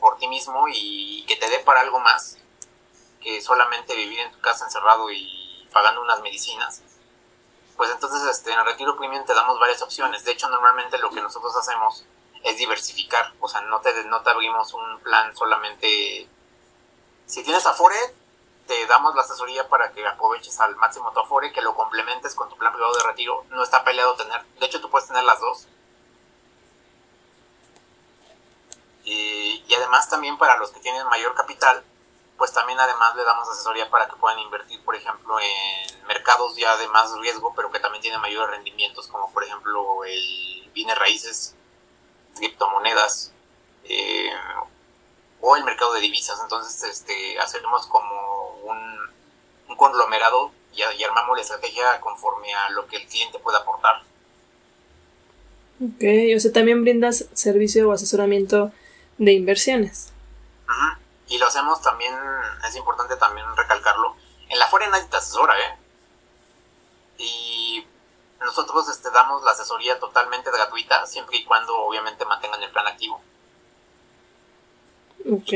[0.00, 2.38] por ti mismo y que te dé para algo más
[3.20, 6.82] que solamente vivir en tu casa encerrado y pagando unas medicinas,
[7.76, 10.24] pues entonces este, en el retiro premium te damos varias opciones.
[10.24, 12.04] De hecho, normalmente lo que nosotros hacemos
[12.42, 16.28] es diversificar, o sea, no te, no te abrimos un plan solamente...
[17.26, 17.96] Si tienes Afore,
[18.66, 22.48] te damos la asesoría para que aproveches al máximo tu Afore, que lo complementes con
[22.48, 23.44] tu plan privado de retiro.
[23.50, 25.68] No está peleado tener, de hecho tú puedes tener las dos.
[29.04, 31.82] Y, además también para los que tienen mayor capital,
[32.38, 36.76] pues también además le damos asesoría para que puedan invertir, por ejemplo, en mercados ya
[36.76, 41.56] de más riesgo, pero que también tienen mayores rendimientos, como por ejemplo el bienes raíces,
[42.36, 43.32] criptomonedas,
[43.84, 44.30] eh,
[45.40, 46.38] o el mercado de divisas.
[46.40, 53.06] Entonces, este, hacemos como un, conglomerado y, armamos la estrategia conforme a lo que el
[53.06, 54.02] cliente puede aportar.
[55.80, 56.02] Ok,
[56.36, 58.72] o sea, también brindas servicio o asesoramiento
[59.18, 60.12] de inversiones.
[61.28, 62.14] Y lo hacemos también,
[62.66, 64.16] es importante también recalcarlo,
[64.48, 65.78] en la fuera nadie te asesora, ¿eh?
[67.18, 67.86] Y
[68.40, 73.20] nosotros este, damos la asesoría totalmente gratuita, siempre y cuando obviamente mantengan el plan activo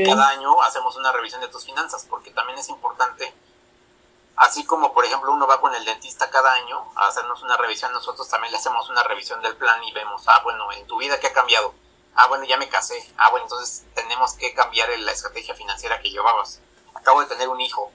[0.05, 3.33] cada año hacemos una revisión de tus finanzas, porque también es importante,
[4.35, 7.91] así como por ejemplo uno va con el dentista cada año a hacernos una revisión,
[7.91, 11.19] nosotros también le hacemos una revisión del plan y vemos, ah, bueno, en tu vida
[11.19, 11.73] qué ha cambiado.
[12.15, 12.95] Ah, bueno, ya me casé.
[13.17, 16.61] Ah, bueno, entonces tenemos que cambiar la estrategia financiera que llevabas.
[16.93, 17.91] Acabo de tener un hijo.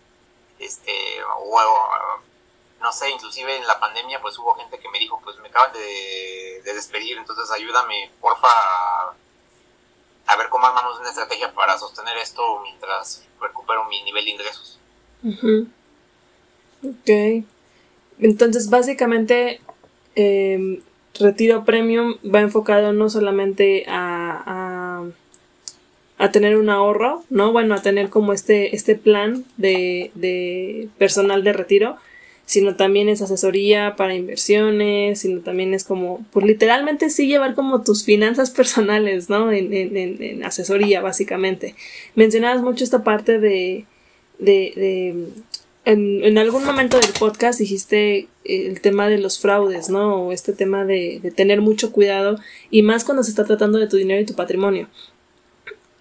[0.58, 0.92] Este,
[1.36, 1.60] o,
[2.80, 5.72] no sé, inclusive en la pandemia pues hubo gente que me dijo, pues me acaban
[5.72, 8.48] de, de despedir, entonces ayúdame, porfa,
[10.26, 14.78] a ver cómo armamos una estrategia para sostener esto mientras recupero mi nivel de ingresos.
[16.84, 17.44] Ok.
[18.20, 19.60] Entonces, básicamente,
[20.14, 20.82] em,
[21.14, 24.07] Retiro Premium va enfocado no solamente a,
[26.18, 27.52] a, tener un ahorro, ¿no?
[27.52, 31.96] Bueno, a tener como este, este plan de, de personal de retiro,
[32.48, 37.82] sino también es asesoría para inversiones, sino también es como, pues literalmente sí llevar como
[37.82, 39.52] tus finanzas personales, ¿no?
[39.52, 41.74] En, en, en asesoría, básicamente.
[42.14, 43.84] Mencionabas mucho esta parte de,
[44.38, 45.26] de, de
[45.84, 50.26] en, en, algún momento del podcast dijiste el tema de los fraudes, ¿no?
[50.26, 52.38] O este tema de, de tener mucho cuidado
[52.70, 54.88] y más cuando se está tratando de tu dinero y tu patrimonio.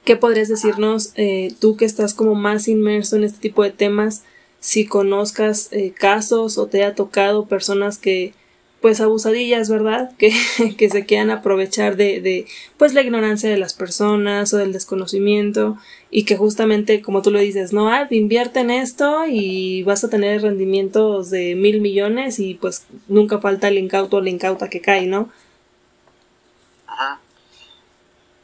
[0.08, 4.24] ¿Qué podrías decirnos eh, tú que estás como más inmerso en este tipo de temas?
[4.60, 8.34] si conozcas eh, casos o te ha tocado personas que
[8.82, 10.12] pues abusadillas, ¿verdad?
[10.18, 10.32] Que,
[10.78, 12.48] que se quieran aprovechar de, de,
[12.78, 15.78] pues la ignorancia de las personas o del desconocimiento
[16.12, 20.10] y que justamente como tú lo dices, no, ah, invierte en esto y vas a
[20.10, 24.82] tener rendimientos de mil millones y pues nunca falta el incauto o la incauta que
[24.82, 25.30] cae, ¿no?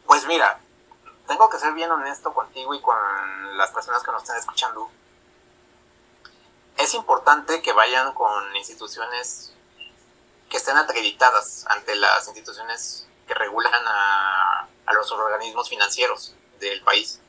[0.06, 0.60] Pues mira,
[1.28, 2.96] tengo que ser bien honesto contigo y con
[3.58, 4.90] las personas que nos están escuchando.
[6.78, 9.54] Es importante que vayan con instituciones
[10.50, 17.20] que estén acreditadas ante las instituciones que regulan a, los organismos financieros del país.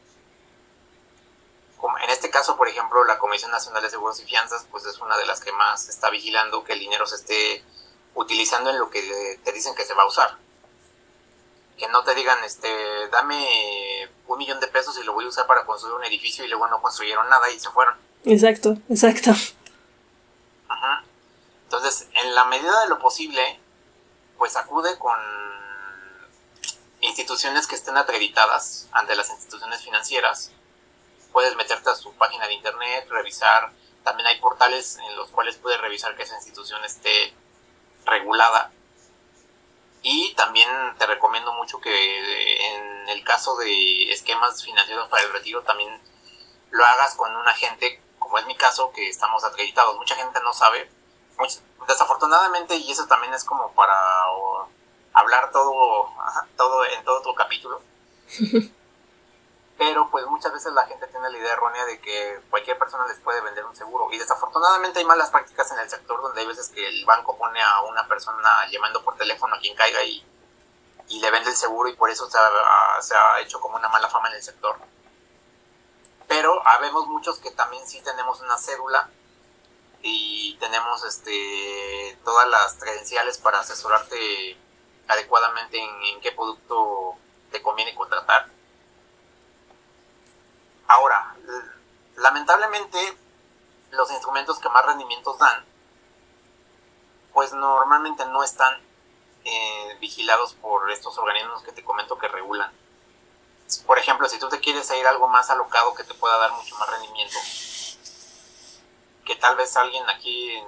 [2.03, 5.17] En este caso, por ejemplo, la Comisión Nacional de Seguros y Fianzas, pues es una
[5.17, 7.65] de las que más está vigilando que el dinero se esté
[8.15, 10.39] utilizando en lo que te dicen que se va a usar
[11.79, 12.69] que no te digan, este,
[13.11, 16.49] dame un millón de pesos y lo voy a usar para construir un edificio y
[16.49, 17.95] luego no construyeron nada y se fueron.
[18.25, 19.31] Exacto, exacto.
[20.69, 21.05] Ajá.
[21.65, 23.61] Entonces, en la medida de lo posible,
[24.39, 25.19] pues acude con
[27.01, 30.53] instituciones que estén acreditadas ante las instituciones financieras.
[31.33, 33.73] Puedes meterte a su página de internet, revisar.
[34.05, 37.35] También hay portales en los cuales puedes revisar que esa institución esté
[38.07, 38.71] regulada
[40.05, 45.63] y también te recomiendo mucho que en el caso de esquemas financieros para el retiro
[45.63, 45.99] también
[46.71, 49.97] lo hagas con un agente, como es mi caso, que estamos acreditados.
[49.97, 50.91] Mucha gente no sabe.
[51.89, 53.97] desafortunadamente, y eso también es como para
[55.15, 56.11] hablar todo,
[56.59, 57.81] todo en todo tu capítulo.
[59.77, 63.19] pero pues muchas veces la gente tiene la idea errónea de que cualquier persona les
[63.19, 66.69] puede vender un seguro y desafortunadamente hay malas prácticas en el sector donde hay veces
[66.69, 70.25] que el banco pone a una persona llamando por teléfono a quien caiga y,
[71.09, 72.39] y le vende el seguro y por eso se
[73.17, 74.79] ha, hecho como una mala fama en el sector.
[76.29, 79.11] Pero habemos muchos que también sí tenemos una cédula
[80.03, 84.57] y tenemos este todas las credenciales para asesorarte
[85.09, 87.17] adecuadamente en qué producto
[87.51, 88.55] te conviene contratar
[90.87, 91.35] Ahora,
[92.17, 92.99] lamentablemente,
[93.91, 95.65] los instrumentos que más rendimientos dan,
[97.33, 98.81] pues normalmente no están
[99.45, 102.73] eh, vigilados por estos organismos que te comento que regulan.
[103.87, 106.77] Por ejemplo, si tú te quieres ir algo más alocado que te pueda dar mucho
[106.77, 107.39] más rendimiento,
[109.25, 110.63] que tal vez alguien aquí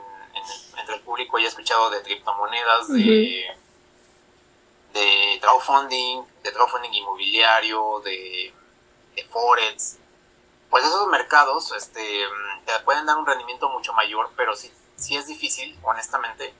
[0.76, 3.56] entre el público haya escuchado de criptomonedas, de,
[4.92, 8.54] de crowdfunding, de crowdfunding inmobiliario, de,
[9.14, 9.98] de forex,
[10.76, 12.02] pues esos mercados este,
[12.66, 16.52] te pueden dar un rendimiento mucho mayor, pero sí, sí es difícil, honestamente,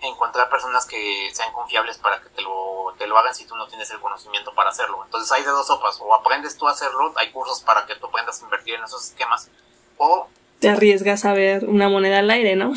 [0.00, 3.66] encontrar personas que sean confiables para que te lo, te lo hagan si tú no
[3.66, 5.02] tienes el conocimiento para hacerlo.
[5.04, 8.06] Entonces hay de dos sopas, o aprendes tú a hacerlo, hay cursos para que tú
[8.06, 9.50] aprendas a invertir en esos esquemas,
[9.98, 10.28] o...
[10.60, 12.74] Te arriesgas a ver una moneda al aire, ¿no?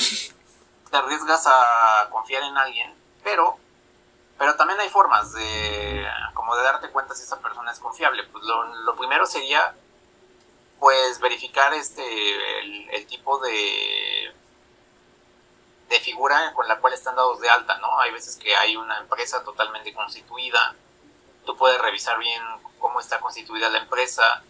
[0.90, 2.92] Te arriesgas a confiar en alguien,
[3.24, 3.56] pero
[4.40, 8.24] pero también hay formas de como de darte cuenta si esa persona es confiable.
[8.32, 9.76] Pues lo, lo primero sería
[10.80, 12.02] pues verificar este
[12.96, 14.34] el, tipo de
[15.90, 18.00] de figura con la cual están dados de alta, ¿no?
[18.00, 20.76] Hay veces que hay una empresa totalmente constituida,
[21.46, 22.42] tú puedes revisar bien
[22.78, 24.44] cómo está constituida la empresa,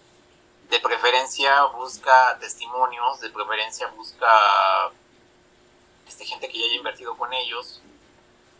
[0.69, 4.91] de preferencia busca testimonios, de preferencia busca
[6.07, 7.81] este, gente que ya haya invertido con ellos,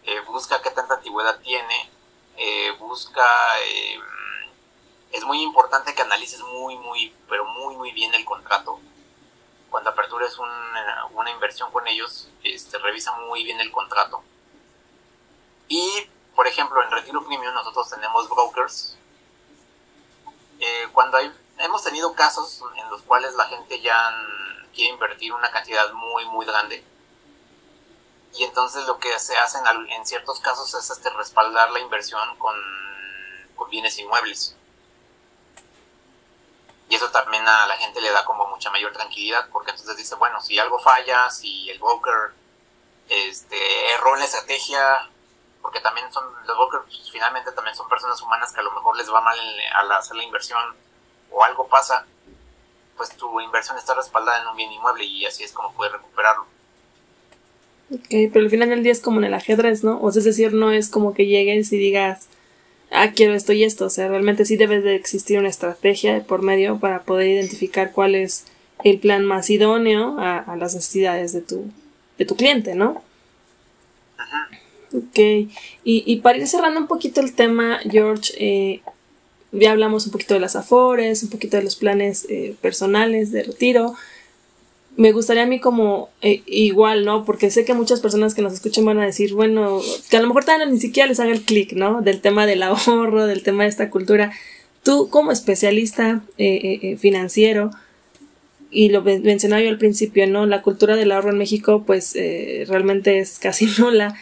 [0.03, 1.91] eh, busca qué tanta antigüedad tiene,
[2.37, 3.27] eh, busca...
[3.65, 3.99] Eh,
[5.11, 8.79] es muy importante que analices muy, muy, pero muy, muy bien el contrato.
[9.69, 14.23] Cuando apertures una, una inversión con ellos, este, revisa muy bien el contrato.
[15.67, 18.97] Y, por ejemplo, en Retiro Premium nosotros tenemos brokers.
[20.59, 23.95] Eh, cuando hay, hemos tenido casos en los cuales la gente ya
[24.73, 26.83] quiere invertir una cantidad muy, muy grande.
[28.35, 32.37] Y entonces lo que se hace en, en ciertos casos es este, respaldar la inversión
[32.37, 32.55] con,
[33.55, 34.55] con bienes inmuebles
[36.89, 40.15] y eso también a la gente le da como mucha mayor tranquilidad porque entonces dice,
[40.15, 42.33] bueno, si algo falla, si el broker
[43.07, 45.07] este, erró en la estrategia,
[45.61, 49.11] porque también son, los brokers finalmente también son personas humanas que a lo mejor les
[49.11, 49.37] va mal
[49.75, 50.59] al hacer la inversión
[51.29, 52.07] o algo pasa,
[52.97, 56.47] pues tu inversión está respaldada en un bien inmueble y así es como puedes recuperarlo.
[57.93, 59.99] Ok, pero al final del día es como en el ajedrez, ¿no?
[60.01, 62.27] O sea, es decir, no es como que llegues y digas,
[62.91, 63.85] ah, quiero esto y esto.
[63.85, 68.15] O sea, realmente sí debe de existir una estrategia por medio para poder identificar cuál
[68.15, 68.45] es
[68.83, 71.65] el plan más idóneo a, las necesidades de tu,
[72.17, 73.03] de tu cliente, ¿no?
[74.17, 74.49] Ajá.
[74.93, 75.19] Ok.
[75.19, 75.49] Y,
[75.83, 78.81] y para ir cerrando un poquito el tema, George, eh,
[79.51, 83.43] ya hablamos un poquito de las afores, un poquito de los planes eh, personales de
[83.43, 83.95] retiro
[84.99, 87.23] me gustaría a mí como eh, igual, ¿no?
[87.23, 90.27] Porque sé que muchas personas que nos escuchan van a decir, bueno, que a lo
[90.27, 92.01] mejor todavía ni siquiera les haga el clic, ¿no?
[92.01, 94.33] Del tema del ahorro, del tema de esta cultura.
[94.83, 97.71] Tú como especialista eh, eh, financiero,
[98.71, 100.45] y lo mencionaba yo al principio, ¿no?
[100.45, 102.13] La cultura del ahorro en México pues
[102.67, 104.15] realmente es casi nula.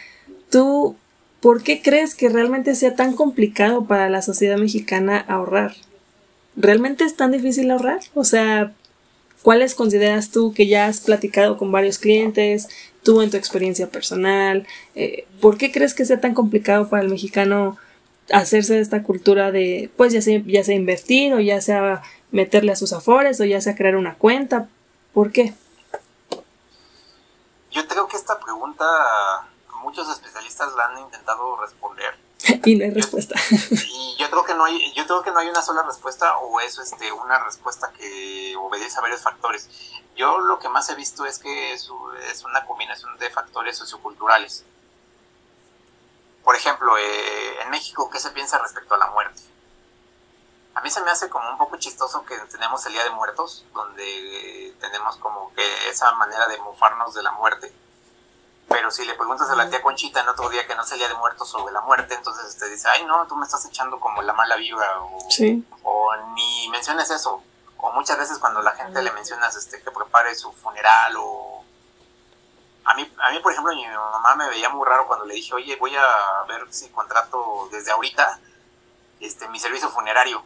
[0.48, 0.94] Tú
[1.40, 5.74] ¿por qué crees que realmente sea tan complicado para la sociedad mexicana ahorrar?
[6.56, 7.98] ¿Realmente es tan difícil ahorrar?
[8.14, 8.72] O sea,
[9.48, 12.68] ¿cuáles consideras tú que ya has platicado con varios clientes,
[13.02, 14.66] tú en tu experiencia personal?
[14.94, 17.78] Eh, ¿Por qué crees que sea tan complicado para el mexicano
[18.30, 22.72] hacerse de esta cultura de, pues ya sea, ya sea invertir o ya sea meterle
[22.72, 24.68] a sus afores o ya sea crear una cuenta?
[25.14, 25.54] ¿Por qué?
[27.70, 28.84] Yo creo que esta pregunta
[29.82, 32.17] muchos especialistas la han intentado responder.
[32.64, 33.34] y no hay respuesta.
[33.50, 36.60] y yo creo que no hay, yo creo que no hay una sola respuesta o
[36.60, 39.68] es este una respuesta que obedece a varios factores.
[40.16, 41.88] Yo lo que más he visto es que es,
[42.30, 44.64] es una combinación de factores socioculturales.
[46.42, 49.42] Por ejemplo, eh, en México, ¿qué se piensa respecto a la muerte?
[50.74, 53.64] A mí se me hace como un poco chistoso que tenemos el Día de Muertos,
[53.74, 57.72] donde tenemos como que esa manera de mofarnos de la muerte
[58.68, 61.14] pero si le preguntas a la tía Conchita en otro día que no se de
[61.14, 64.34] muertos sobre la muerte, entonces te dice, ay no, tú me estás echando como la
[64.34, 65.18] mala vibra o,
[65.84, 67.42] o ni menciones eso.
[67.78, 71.64] O muchas veces cuando la gente le mencionas este, que prepare su funeral o...
[72.84, 75.54] A mí, a mí, por ejemplo, mi mamá me veía muy raro cuando le dije,
[75.54, 78.40] oye, voy a ver si contrato desde ahorita
[79.20, 80.42] este, mi servicio funerario.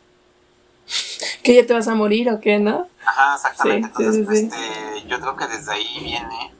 [1.43, 2.89] ¿Que ya te vas a morir o qué, no?
[3.05, 3.89] Ajá, exactamente.
[3.97, 6.53] entonces, este, yo creo que desde ahí viene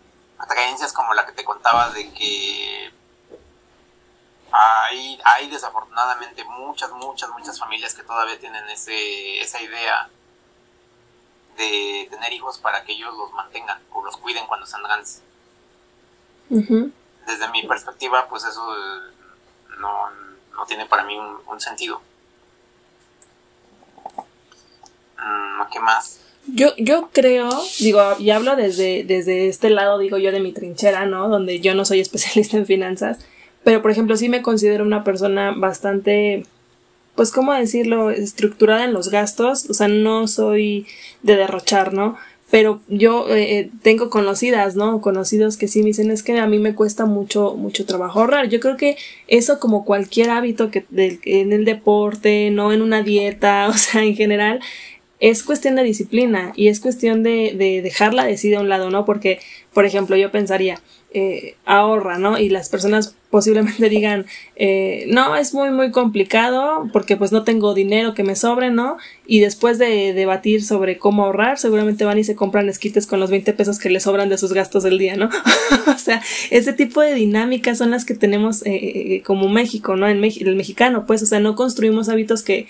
[0.47, 2.93] creencias como la que te contaba de que
[4.53, 10.11] hay, hay desafortunadamente muchas, muchas, muchas familias que todavía tienen ese, esa idea
[11.57, 15.23] de tener hijos para que ellos los mantengan o los cuiden cuando sean grandes.
[16.49, 18.63] Desde mi perspectiva, pues eso
[19.79, 20.11] no,
[20.53, 22.03] no tiene para mí un, sentido.
[25.19, 26.21] Mm, ¿Qué más?
[26.47, 31.07] Yo, yo creo, digo, y hablo desde, desde este lado, digo yo, de mi trinchera,
[31.07, 31.29] ¿no?
[31.29, 33.19] Donde yo no soy especialista en finanzas,
[33.65, 36.45] pero por ejemplo sí me considero una persona bastante,
[37.15, 40.87] pues, ¿cómo decirlo?, estructurada en los gastos, o sea, no soy
[41.23, 42.17] de derrochar, ¿no?
[42.53, 45.01] Pero yo eh, eh, tengo conocidas, ¿no?
[45.01, 48.51] Conocidos que sí me dicen es que a mí me cuesta mucho, mucho trabajo ahorrar.
[48.51, 50.85] Yo creo que eso como cualquier hábito que
[51.25, 54.61] en el deporte, no en una dieta, o sea, en general,
[55.23, 59.05] es cuestión de disciplina y es cuestión de, de dejarla decir a un lado, ¿no?
[59.05, 59.39] Porque,
[59.73, 60.81] por ejemplo, yo pensaría,
[61.15, 62.39] eh, ahorra, ¿no?
[62.39, 67.73] Y las personas posiblemente digan, eh, no, es muy, muy complicado porque pues no tengo
[67.73, 68.97] dinero que me sobre, ¿no?
[69.25, 73.31] Y después de debatir sobre cómo ahorrar, seguramente van y se compran esquites con los
[73.31, 75.31] 20 pesos que les sobran de sus gastos del día, ¿no?
[75.95, 76.21] o sea,
[76.51, 80.09] ese tipo de dinámicas son las que tenemos eh, eh como México, ¿no?
[80.09, 82.67] En el mexicano, pues, o sea, no construimos hábitos que,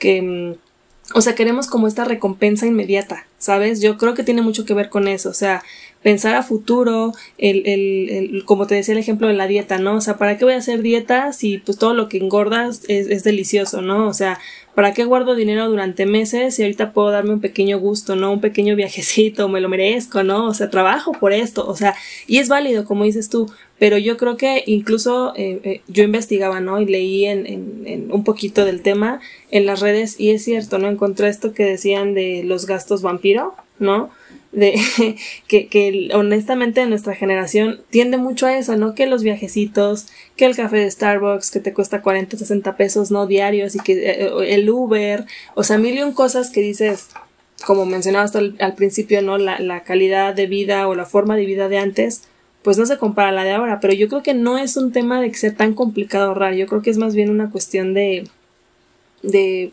[0.00, 0.65] que mm,
[1.14, 3.80] o sea, queremos como esta recompensa inmediata, ¿sabes?
[3.80, 5.62] Yo creo que tiene mucho que ver con eso, o sea,
[6.02, 9.96] pensar a futuro, el, el, el, como te decía el ejemplo de la dieta, ¿no?
[9.96, 13.08] O sea, ¿para qué voy a hacer dieta si pues todo lo que engordas es,
[13.08, 14.06] es delicioso, ¿no?
[14.06, 14.38] O sea,
[14.74, 18.32] ¿para qué guardo dinero durante meses si ahorita puedo darme un pequeño gusto, ¿no?
[18.32, 20.46] Un pequeño viajecito, me lo merezco, ¿no?
[20.46, 21.94] O sea, trabajo por esto, o sea,
[22.26, 26.60] y es válido, como dices tú, pero yo creo que incluso eh, eh, yo investigaba,
[26.60, 26.80] ¿no?
[26.80, 27.46] Y leí en,
[27.86, 29.20] en, un poquito del tema
[29.50, 30.88] en las redes y es cierto, ¿no?
[30.88, 34.10] Encontré esto que decían de los gastos vampiro, ¿no?
[34.52, 34.74] De
[35.48, 38.94] que, que honestamente en nuestra generación tiende mucho a eso, ¿no?
[38.94, 40.06] Que los viajecitos,
[40.36, 43.26] que el café de Starbucks que te cuesta 40, 60 pesos, ¿no?
[43.26, 47.08] Diarios y que eh, el Uber, o sea, mil y un cosas que dices,
[47.66, 49.36] como mencionabas al, al principio, ¿no?
[49.36, 52.22] La, la calidad de vida o la forma de vida de antes,
[52.66, 54.90] pues no se compara a la de ahora, pero yo creo que no es un
[54.90, 57.94] tema de que sea tan complicado ahorrar, yo creo que es más bien una cuestión
[57.94, 58.28] de,
[59.22, 59.72] de,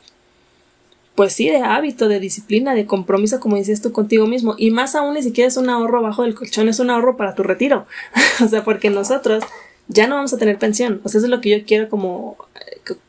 [1.15, 4.93] pues sí, de hábito, de disciplina, de compromiso, como dices tú contigo mismo, y más
[4.93, 7.87] aún ni siquiera es un ahorro abajo del colchón, es un ahorro para tu retiro,
[8.45, 9.43] o sea, porque nosotros
[9.87, 12.37] ya no vamos a tener pensión, o sea, eso es lo que yo quiero como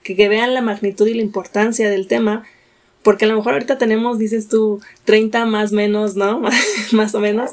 [0.03, 2.45] que, que vean la magnitud y la importancia del tema,
[3.03, 6.41] porque a lo mejor ahorita tenemos, dices tú, 30 más menos, ¿no?
[6.93, 7.51] más o menos,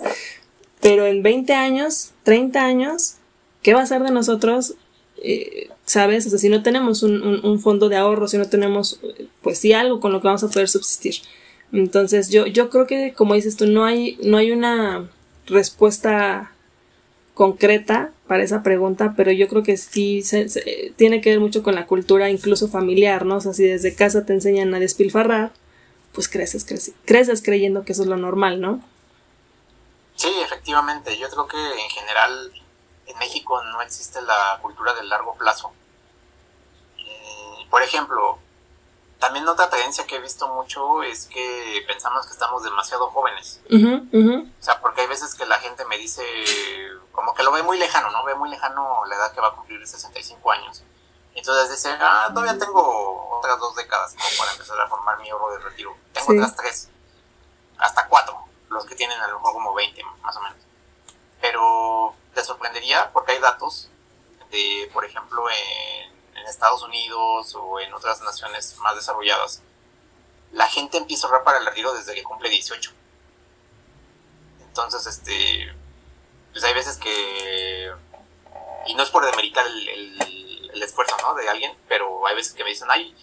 [0.81, 3.15] pero en 20 años, 30 años,
[3.61, 4.75] ¿qué va a ser de nosotros?
[5.23, 6.25] Eh, ¿Sabes?
[6.25, 8.99] O sea, si no tenemos un, un, fondo de ahorro, si no tenemos,
[9.41, 11.15] pues sí, algo con lo que vamos a poder subsistir.
[11.71, 15.09] Entonces, yo, yo creo que, como dices tú, no hay, no hay una
[15.47, 16.51] respuesta
[17.33, 20.47] concreta para esa pregunta, pero yo creo que sí se,
[20.95, 23.37] tiene que ver mucho con la cultura, incluso familiar, ¿no?
[23.37, 25.51] O sea, si desde casa te enseñan a despilfarrar,
[26.13, 28.83] pues creces, creces, creces creyendo que eso es lo normal, ¿no?
[30.15, 31.17] Sí, efectivamente.
[31.17, 32.51] Yo creo que en general
[33.05, 35.71] en México no existe la cultura del largo plazo.
[36.97, 38.39] Eh, por ejemplo,
[39.19, 43.61] también otra tendencia que he visto mucho es que pensamos que estamos demasiado jóvenes.
[43.69, 46.23] O sea, porque hay veces que la gente me dice,
[47.11, 48.23] como que lo ve muy lejano, ¿no?
[48.23, 50.83] Ve muy lejano la edad que va a cumplir 65 años.
[51.35, 55.51] Entonces dice, ah, todavía tengo otras dos décadas como para empezar a formar mi ahorro
[55.53, 55.95] de retiro.
[56.13, 56.89] Tengo otras tres,
[57.77, 60.57] hasta cuatro, los que tienen a lo mejor como 20 más o menos.
[61.39, 63.89] Pero te sorprendería porque hay datos
[64.49, 69.61] de, por ejemplo, en, en Estados Unidos o en otras naciones más desarrolladas,
[70.51, 72.91] la gente empieza a ahorrar para el retiro desde que cumple 18.
[74.61, 75.73] Entonces, este,
[76.51, 77.91] pues hay veces que,
[78.87, 81.35] y no es por demeritar el, el, esfuerzo, ¿no?
[81.35, 83.15] De alguien, pero hay veces que me dicen, ay,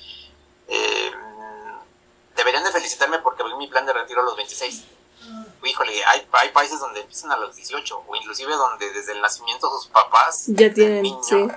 [0.68, 1.10] eh,
[2.36, 4.84] deberían de felicitarme porque vi mi plan de retiro a los 26.
[5.64, 9.70] Híjole, hay, hay países donde empiezan a los 18, o inclusive donde desde el nacimiento
[9.70, 11.02] sus papás, ya tienen,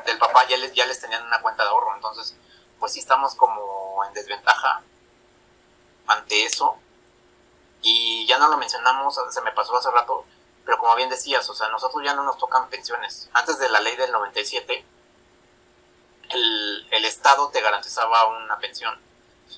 [0.06, 1.96] del papá ya les, ya les tenían una cuenta de ahorro.
[1.96, 2.36] Entonces,
[2.80, 4.82] pues sí estamos como en desventaja
[6.08, 6.78] ante eso.
[7.82, 10.26] Y ya no lo mencionamos, se me pasó hace rato,
[10.66, 13.30] pero como bien decías, o sea, nosotros ya no nos tocan pensiones.
[13.34, 14.86] Antes de la ley del 97,
[16.30, 19.00] el, el Estado te garantizaba una pensión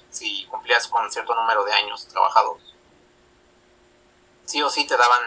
[0.09, 2.72] si cumplías con cierto número de años trabajados.
[4.45, 5.21] Sí o sí te daban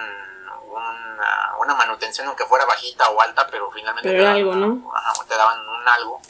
[0.70, 4.92] una, una manutención, aunque fuera bajita o alta, pero finalmente te, daban, algo, ¿no?
[5.26, 6.20] te daban un algo.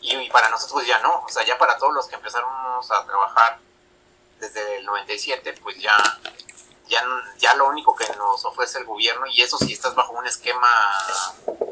[0.00, 3.06] Y, y, para nosotros ya no, o sea, ya para todos los que empezaron a
[3.06, 3.58] trabajar
[4.38, 5.94] desde el 97, pues ya,
[6.88, 7.04] ya,
[7.38, 10.68] ya lo único que nos ofrece el gobierno, y eso si estás bajo un esquema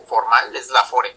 [0.07, 1.17] formal, es la FORE.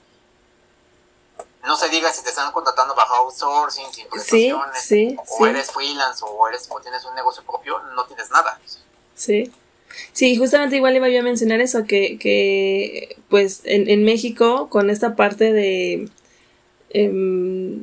[1.64, 4.90] No se diga si te están contratando bajo outsourcing, sin prestaciones,
[5.28, 8.60] o eres freelance, o, eres, o tienes un negocio propio, no tienes nada.
[9.22, 9.52] Sí.
[10.14, 14.90] Sí, justamente igual iba yo a mencionar eso, que, que pues en, en México, con
[14.90, 16.10] esta parte de...
[16.90, 17.82] Eh,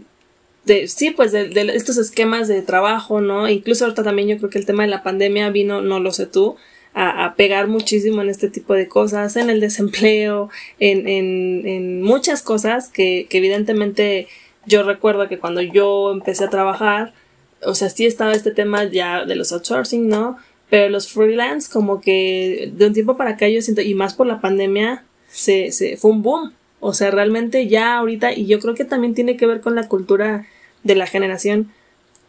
[0.89, 3.49] sí, pues de, estos esquemas de trabajo, ¿no?
[3.49, 6.27] Incluso ahorita también yo creo que el tema de la pandemia vino, no lo sé
[6.27, 6.57] tú,
[6.93, 12.43] a, pegar muchísimo en este tipo de cosas, en el desempleo, en, en, en muchas
[12.43, 14.27] cosas que, que evidentemente
[14.67, 17.15] yo recuerdo que cuando yo empecé a trabajar,
[17.63, 20.39] o sea, sí estaba este tema ya de los outsourcing, ¿no?
[20.71, 24.27] Pero los freelance, como que de un tiempo para acá yo siento, y más por
[24.27, 26.53] la pandemia, se, se fue un boom.
[26.81, 29.89] O sea, realmente ya ahorita, y yo creo que también tiene que ver con la
[29.89, 30.47] cultura
[30.85, 31.73] de la generación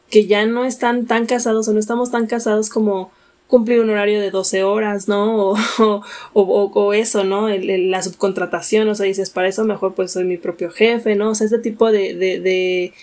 [0.10, 3.12] que ya no están tan casados o no estamos tan casados como
[3.48, 5.54] cumplir un horario de 12 horas, ¿no?
[5.80, 7.50] O, o, o, eso, ¿no?
[7.50, 11.32] la subcontratación, o sea, dices, para eso mejor pues soy mi propio jefe, ¿no?
[11.32, 12.94] O sea, este tipo de, de, de,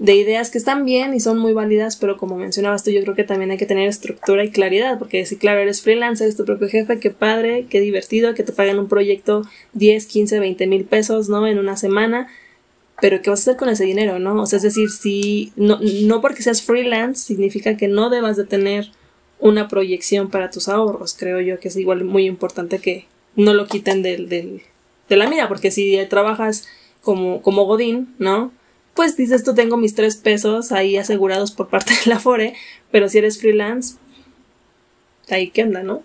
[0.00, 3.14] de ideas que están bien y son muy válidas, pero como mencionabas tú, yo creo
[3.14, 6.46] que también hay que tener estructura y claridad, porque si claro, eres freelancer, eres tu
[6.46, 9.42] propio jefe, qué padre, qué divertido, que te paguen un proyecto
[9.74, 11.46] 10, 15, 20 mil pesos, ¿no?
[11.46, 12.28] En una semana,
[13.02, 14.40] pero ¿qué vas a hacer con ese dinero, no?
[14.40, 18.44] O sea, es decir, si no, no porque seas freelance significa que no debas de
[18.44, 18.92] tener
[19.38, 21.14] una proyección para tus ahorros.
[21.18, 23.04] Creo yo que es igual muy importante que
[23.36, 24.62] no lo quiten del, del,
[25.10, 26.66] de la mira, porque si trabajas
[27.02, 28.50] como, como Godín, ¿no?
[29.00, 32.54] Pues dices, tú tengo mis tres pesos ahí asegurados por parte de la FORE,
[32.92, 33.96] pero si eres freelance,
[35.30, 36.02] ahí qué onda, ¿no?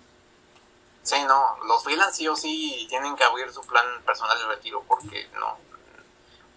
[1.02, 4.82] Sí, no, los freelance sí o sí tienen que abrir su plan personal de retiro
[4.88, 5.58] porque no,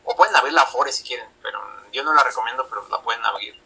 [0.05, 1.59] o pueden abrir la Afore si quieren, pero
[1.91, 3.61] yo no la recomiendo, pero la pueden abrir.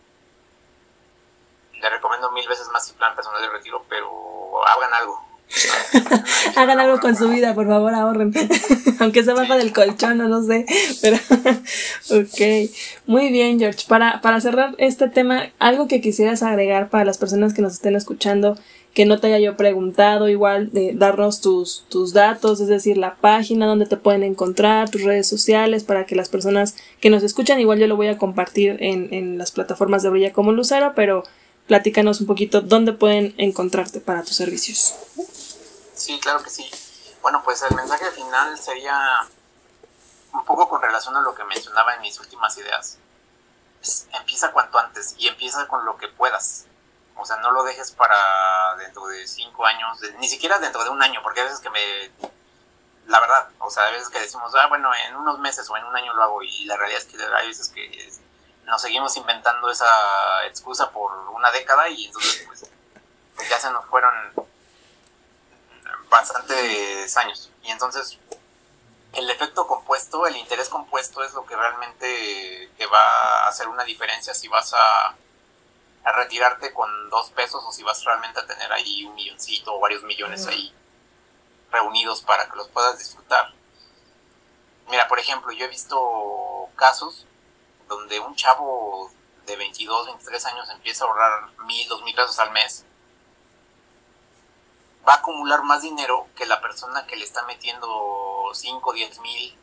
[1.74, 5.24] Le recomiendo mil veces más el plan personal de retiro, pero hagan algo.
[6.56, 8.34] Hagan algo con su vida, por favor, ahorren.
[9.00, 10.66] Aunque se baja del colchón, no, no sé.
[11.02, 11.18] Pero,
[12.10, 12.70] ok.
[13.06, 13.86] Muy bien, George.
[13.88, 17.96] Para, para cerrar este tema, algo que quisieras agregar para las personas que nos estén
[17.96, 18.58] escuchando
[18.94, 23.66] que no te haya yo preguntado, igual darnos tus, tus datos, es decir, la página
[23.66, 27.80] donde te pueden encontrar, tus redes sociales, para que las personas que nos escuchan, igual
[27.80, 31.24] yo lo voy a compartir en, en las plataformas de Brilla como Lucero, pero
[31.68, 34.96] platícanos un poquito dónde pueden encontrarte para tus servicios.
[35.94, 36.70] Sí, claro que sí.
[37.22, 39.20] Bueno, pues el mensaje final sería
[40.34, 42.98] un poco con relación a lo que mencionaba en mis últimas ideas.
[44.20, 46.66] empieza cuanto antes y empieza con lo que puedas
[47.16, 51.02] o sea, no lo dejes para dentro de cinco años, ni siquiera dentro de un
[51.02, 52.12] año, porque a veces que me...
[53.08, 55.84] La verdad, o sea, a veces que decimos, ah, bueno, en unos meses o en
[55.84, 58.12] un año lo hago, y la realidad es que hay veces que
[58.66, 59.88] nos seguimos inventando esa
[60.46, 64.14] excusa por una década y entonces pues, ya se nos fueron
[66.10, 67.50] bastantes años.
[67.64, 68.18] Y entonces
[69.14, 73.84] el efecto compuesto, el interés compuesto es lo que realmente te va a hacer una
[73.84, 75.16] diferencia si vas a
[76.04, 79.80] a retirarte con dos pesos o si vas realmente a tener ahí un milloncito o
[79.80, 80.74] varios millones ahí
[81.72, 83.54] reunidos para que los puedas disfrutar.
[84.90, 87.26] Mira, por ejemplo, yo he visto casos
[87.88, 89.12] donde un chavo
[89.46, 92.86] de 22, 23 años empieza a ahorrar mil, dos mil pesos al mes
[95.08, 99.58] va a acumular más dinero que la persona que le está metiendo 5, 10 mil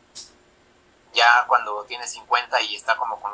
[1.13, 3.33] ya cuando tiene 50 y está como con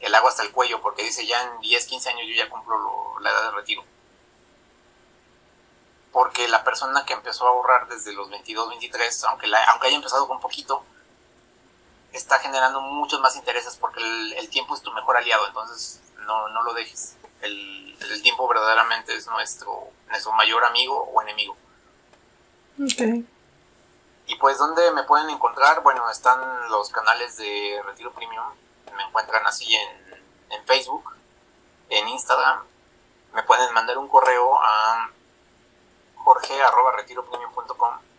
[0.00, 3.18] el agua hasta el cuello, porque dice ya en 10, 15 años yo ya cumplo
[3.20, 3.84] la edad de retiro.
[6.10, 10.26] Porque la persona que empezó a ahorrar desde los 22, 23, aunque, aunque haya empezado
[10.26, 10.82] con poquito,
[12.12, 16.62] está generando muchos más intereses porque el, tiempo es tu mejor aliado, entonces no, no
[16.62, 17.16] lo dejes.
[17.40, 21.56] El, el, tiempo verdaderamente es nuestro, nuestro mayor amigo o enemigo.
[22.82, 23.26] Okay.
[24.26, 25.82] Y pues, ¿dónde me pueden encontrar?
[25.82, 28.46] Bueno, están los canales de Retiro Premium.
[28.96, 31.16] Me encuentran así en, en Facebook,
[31.88, 32.64] en Instagram.
[33.34, 35.10] Me pueden mandar un correo a
[36.16, 38.09] jorge.retiropremium.com.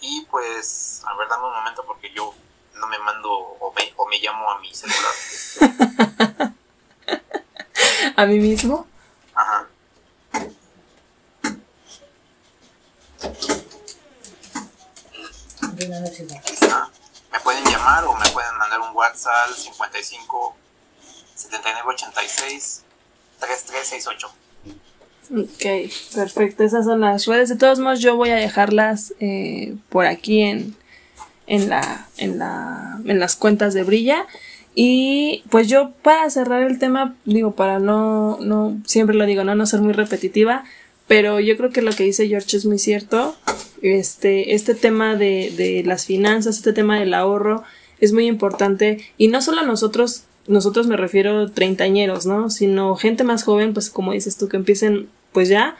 [0.00, 2.34] Y pues, a ver, dame un momento porque yo
[2.74, 5.12] no me mando o me, o me llamo a mi celular.
[8.16, 8.86] ¿A mí mismo?
[9.34, 9.66] Ajá.
[17.32, 20.56] me pueden llamar o me pueden mandar un WhatsApp 55
[21.34, 22.84] 79 86
[23.38, 24.47] 3368.
[25.30, 26.64] Ok, perfecto.
[26.64, 27.48] Esas son las redes.
[27.48, 30.74] De todos modos, yo voy a dejarlas eh, por aquí en,
[31.46, 34.26] en, la, en, la, en las cuentas de Brilla.
[34.74, 39.54] Y pues yo para cerrar el tema, digo, para no, no, siempre lo digo, no,
[39.54, 40.64] no ser muy repetitiva,
[41.08, 43.34] pero yo creo que lo que dice George es muy cierto.
[43.82, 47.64] Este, este tema de, de las finanzas, este tema del ahorro
[48.00, 52.48] es muy importante y no solo nosotros, nosotros me refiero treintañeros, ¿no?
[52.48, 55.08] Sino gente más joven, pues como dices tú, que empiecen
[55.38, 55.76] pues ya.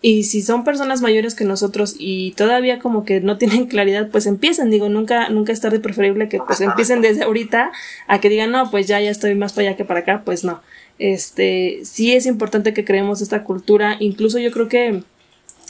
[0.00, 4.24] Y si son personas mayores que nosotros y todavía como que no tienen claridad, pues
[4.24, 7.72] empiecen, digo, nunca, nunca es tarde preferible que pues empiecen desde ahorita
[8.06, 10.44] a que digan, no, pues ya, ya estoy más para allá que para acá, pues
[10.44, 10.62] no
[10.98, 15.02] este, sí es importante que creemos esta cultura, incluso yo creo que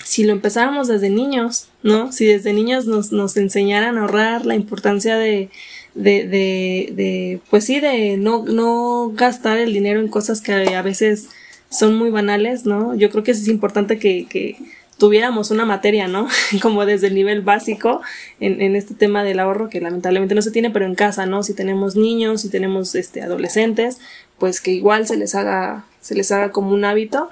[0.04, 2.12] si lo empezáramos desde niños, ¿no?
[2.12, 5.50] Si desde niños nos, nos enseñaran a ahorrar, la importancia de,
[5.94, 10.82] de, de, de, pues sí, de no, no gastar el dinero en cosas que a
[10.82, 11.30] veces
[11.68, 12.94] son muy banales, ¿no?
[12.94, 14.56] Yo creo que es importante que, que
[14.98, 16.28] tuviéramos una materia, ¿no?
[16.62, 18.00] Como desde el nivel básico
[18.40, 21.42] en, en, este tema del ahorro, que lamentablemente no se tiene, pero en casa, ¿no?
[21.42, 23.98] Si tenemos niños, si tenemos este, adolescentes,
[24.38, 27.28] pues que igual se les haga, se les haga como un hábito.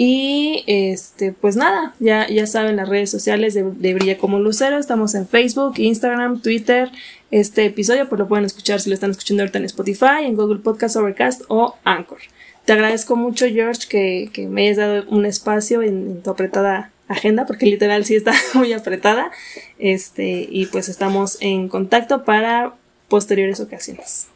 [0.00, 4.78] Y este, pues nada, ya, ya saben las redes sociales de, de, Brilla como Lucero,
[4.78, 6.92] estamos en Facebook, Instagram, Twitter.
[7.32, 10.60] Este episodio pues lo pueden escuchar si lo están escuchando ahorita en Spotify, en Google
[10.60, 12.20] Podcast, Overcast o Anchor.
[12.68, 17.46] Te agradezco mucho, George, que, que me hayas dado un espacio en, tu apretada agenda,
[17.46, 19.30] porque literal sí está muy apretada.
[19.78, 22.74] Este, y pues estamos en contacto para
[23.08, 24.26] posteriores ocasiones.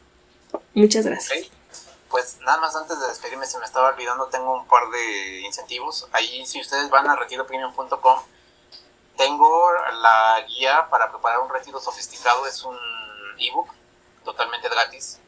[0.73, 1.51] Muchas gracias
[2.09, 6.09] pues nada más antes de despedirme, se me estaba olvidando, tengo un par de incentivos.
[6.13, 8.19] Ahí si ustedes van a retiropremium.com,
[9.17, 12.79] tengo la guía para preparar un retiro sofisticado, es un
[13.39, 13.69] ebook
[14.25, 15.21] totalmente gratis.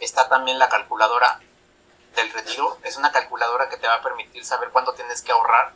[0.00, 1.40] Está también la calculadora
[2.18, 5.72] del retiro, es una calculadora que te va a permitir saber cuánto tienes que ahorrar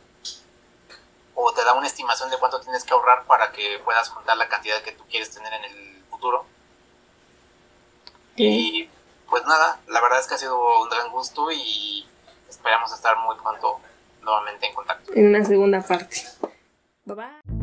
[1.35, 4.47] o te da una estimación de cuánto tienes que ahorrar para que puedas juntar la
[4.47, 6.45] cantidad que tú quieres tener en el futuro.
[8.35, 8.89] Y
[9.29, 12.07] pues nada, la verdad es que ha sido un gran gusto y
[12.49, 13.79] esperamos estar muy pronto
[14.21, 15.11] nuevamente en contacto.
[15.13, 16.23] En una segunda parte.
[17.05, 17.62] Bye bye.